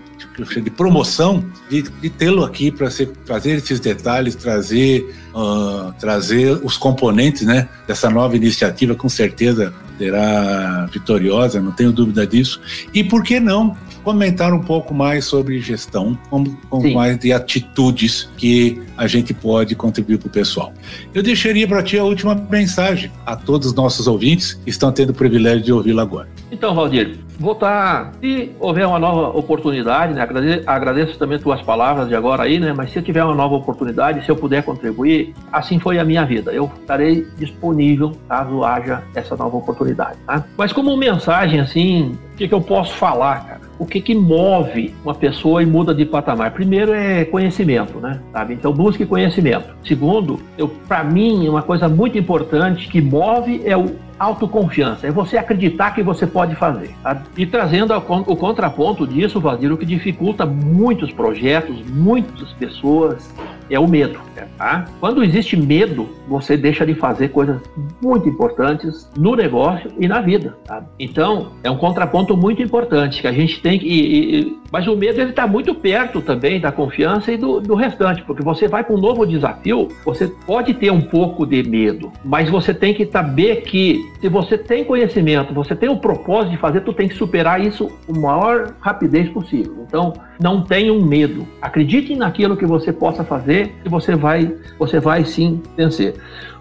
[0.61, 2.89] de promoção, de, de tê-lo aqui para
[3.25, 10.87] fazer esses detalhes, trazer, uh, trazer os componentes né, dessa nova iniciativa, com certeza será
[10.91, 12.59] vitoriosa, não tenho dúvida disso.
[12.93, 18.29] E por que não comentar um pouco mais sobre gestão, com, com mais de atitudes
[18.37, 20.71] que a gente pode contribuir para o pessoal.
[21.11, 25.09] Eu deixaria para ti a última mensagem a todos os nossos ouvintes que estão tendo
[25.09, 26.29] o privilégio de ouvi-la agora.
[26.55, 28.13] Então, Valdir, vou estar.
[28.21, 32.71] Se houver uma nova oportunidade, né, agradeço, agradeço também tuas palavras de agora aí, né?
[32.71, 36.53] Mas se tiver uma nova oportunidade, se eu puder contribuir, assim foi a minha vida.
[36.53, 40.17] Eu estarei disponível caso haja essa nova oportunidade.
[40.25, 40.45] Tá?
[40.55, 43.65] Mas como mensagem, assim, o que, que eu posso falar, cara?
[43.77, 46.51] o que, que move uma pessoa e muda de patamar?
[46.51, 48.21] Primeiro é conhecimento, né?
[48.31, 48.53] Sabe?
[48.53, 49.75] Então busque conhecimento.
[49.85, 55.37] Segundo, eu para mim uma coisa muito importante que move é o autoconfiança, é você
[55.37, 56.91] acreditar que você pode fazer.
[57.03, 57.25] Sabe?
[57.37, 63.33] E trazendo o contraponto disso, Valdir, o que dificulta muitos projetos, muitas pessoas,
[63.69, 64.19] é o medo.
[64.57, 64.85] Tá?
[64.99, 67.61] Quando existe medo, você deixa de fazer coisas
[68.01, 70.57] muito importantes no negócio e na vida.
[70.65, 70.83] Tá?
[70.99, 73.85] Então, é um contraponto muito importante que a gente tem que.
[73.85, 77.75] E, e, mas o medo ele está muito perto também da confiança e do, do
[77.75, 82.11] restante, porque você vai para um novo desafio, você pode ter um pouco de medo,
[82.23, 86.57] mas você tem que saber que se você tem conhecimento, você tem o propósito de
[86.57, 89.85] fazer, tu tem que superar isso o maior rapidez possível.
[89.87, 91.47] Então, não tenham medo.
[91.61, 96.15] Acreditem naquilo que você possa fazer e você vai, você vai sim vencer.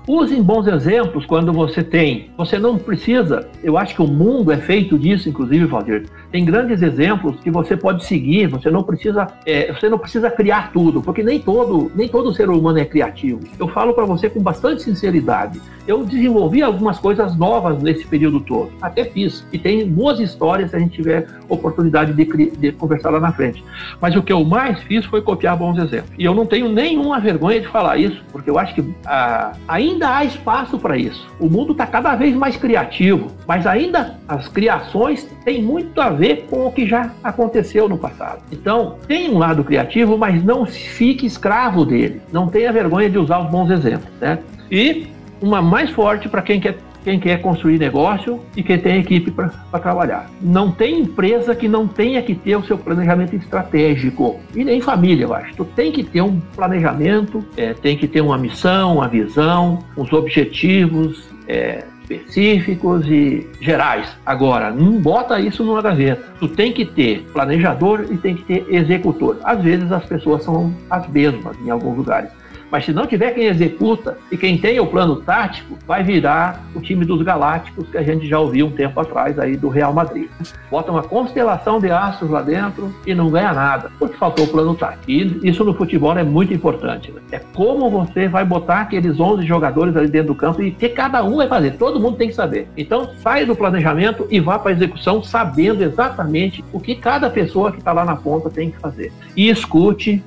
[0.07, 2.31] Usem bons exemplos quando você tem.
[2.37, 6.07] Você não precisa, eu acho que o mundo é feito disso, inclusive, Valdir.
[6.31, 10.73] Tem grandes exemplos que você pode seguir, você não precisa, é, você não precisa criar
[10.73, 13.41] tudo, porque nem todo, nem todo ser humano é criativo.
[13.59, 15.59] Eu falo para você com bastante sinceridade.
[15.87, 19.47] Eu desenvolvi algumas coisas novas nesse período todo, até fiz.
[19.53, 23.65] E tem boas histórias se a gente tiver oportunidade de, de conversar lá na frente.
[24.01, 26.13] Mas o que eu mais fiz foi copiar bons exemplos.
[26.19, 29.94] E eu não tenho nenhuma vergonha de falar isso, porque eu acho que ah, ainda
[30.03, 31.27] há espaço para isso.
[31.39, 36.47] O mundo está cada vez mais criativo, mas ainda as criações têm muito a ver
[36.49, 38.43] com o que já aconteceu no passado.
[38.51, 42.21] Então, tem um lado criativo, mas não fique escravo dele.
[42.33, 44.39] Não tenha vergonha de usar os bons exemplos, né?
[44.71, 45.07] E
[45.41, 49.51] uma mais forte para quem quer quem quer construir negócio e quem tem equipe para
[49.79, 50.31] trabalhar.
[50.41, 54.41] Não tem empresa que não tenha que ter o seu planejamento estratégico.
[54.55, 55.55] E nem família, eu acho.
[55.55, 60.13] Tu tem que ter um planejamento, é, tem que ter uma missão, uma visão, uns
[60.13, 61.29] objetivos.
[61.47, 64.09] É, específicos e gerais.
[64.25, 66.23] Agora, não bota isso numa gaveta.
[66.39, 69.39] Tu tem que ter planejador e tem que ter executor.
[69.43, 72.31] Às vezes as pessoas são as mesmas em alguns lugares.
[72.71, 76.81] Mas se não tiver quem executa e quem tem o plano tático, vai virar o
[76.81, 80.29] time dos Galácticos que a gente já ouviu um tempo atrás aí do Real Madrid.
[80.71, 84.75] Bota uma constelação de astros lá dentro e não ganha nada, porque faltou o plano
[84.75, 85.11] tático.
[85.11, 87.13] E isso no futebol é muito importante.
[87.13, 87.21] Né?
[87.33, 91.23] É como você vai botar aqueles 11 jogadores ali dentro do campo e que cada
[91.23, 91.73] um vai fazer.
[91.73, 92.69] Todo mundo tem que saber.
[92.77, 97.71] Então, sai do planejamento e vá para a execução sabendo exatamente o que cada pessoa
[97.71, 99.13] que está lá na ponta tem que fazer.
[99.37, 100.23] E escute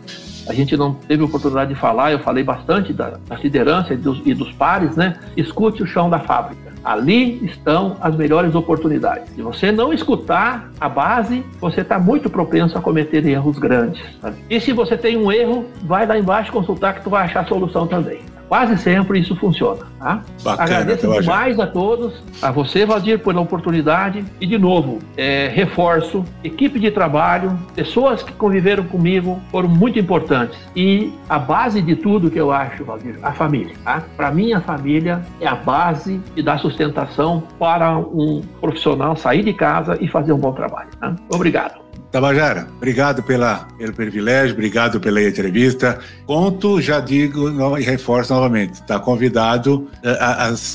[0.48, 4.34] a gente não teve oportunidade de falar, eu falei bastante da, liderança e dos, e
[4.34, 5.18] dos pares, né?
[5.36, 6.68] Escute o chão da fábrica.
[6.84, 9.30] Ali estão as melhores oportunidades.
[9.36, 14.02] Se você não escutar a base, você está muito propenso a cometer erros grandes.
[14.22, 14.38] Sabe?
[14.50, 17.46] E se você tem um erro, vai lá embaixo consultar que tu vai achar a
[17.46, 18.22] solução também.
[18.48, 19.86] Quase sempre isso funciona.
[20.00, 20.22] Tá?
[20.44, 24.24] Bacana, Agradeço demais a todos, a você, Valdir, pela oportunidade.
[24.40, 30.58] E, de novo, é, reforço: equipe de trabalho, pessoas que conviveram comigo foram muito importantes.
[30.76, 33.76] E a base de tudo que eu acho, Valdir, a família.
[33.84, 34.04] Tá?
[34.16, 39.54] Para mim, a família é a base e dá sustentação para um profissional sair de
[39.54, 40.90] casa e fazer um bom trabalho.
[41.00, 41.16] Tá?
[41.34, 41.87] Obrigado.
[42.12, 46.00] Tabajara, obrigado pela, pelo privilégio, obrigado pela entrevista.
[46.26, 50.18] Conto, já digo e reforço novamente, está convidado eh,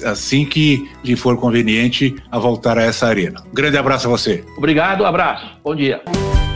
[0.05, 3.43] assim que lhe for conveniente a voltar a essa arena.
[3.51, 4.45] Um grande abraço a você.
[4.57, 5.47] Obrigado, abraço.
[5.65, 6.03] Bom dia.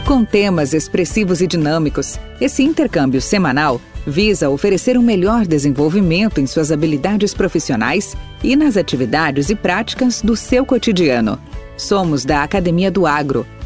[0.05, 6.71] Com temas expressivos e dinâmicos, esse intercâmbio semanal visa oferecer um melhor desenvolvimento em suas
[6.71, 11.37] habilidades profissionais e nas atividades e práticas do seu cotidiano.
[11.75, 13.45] Somos da Academia do Agro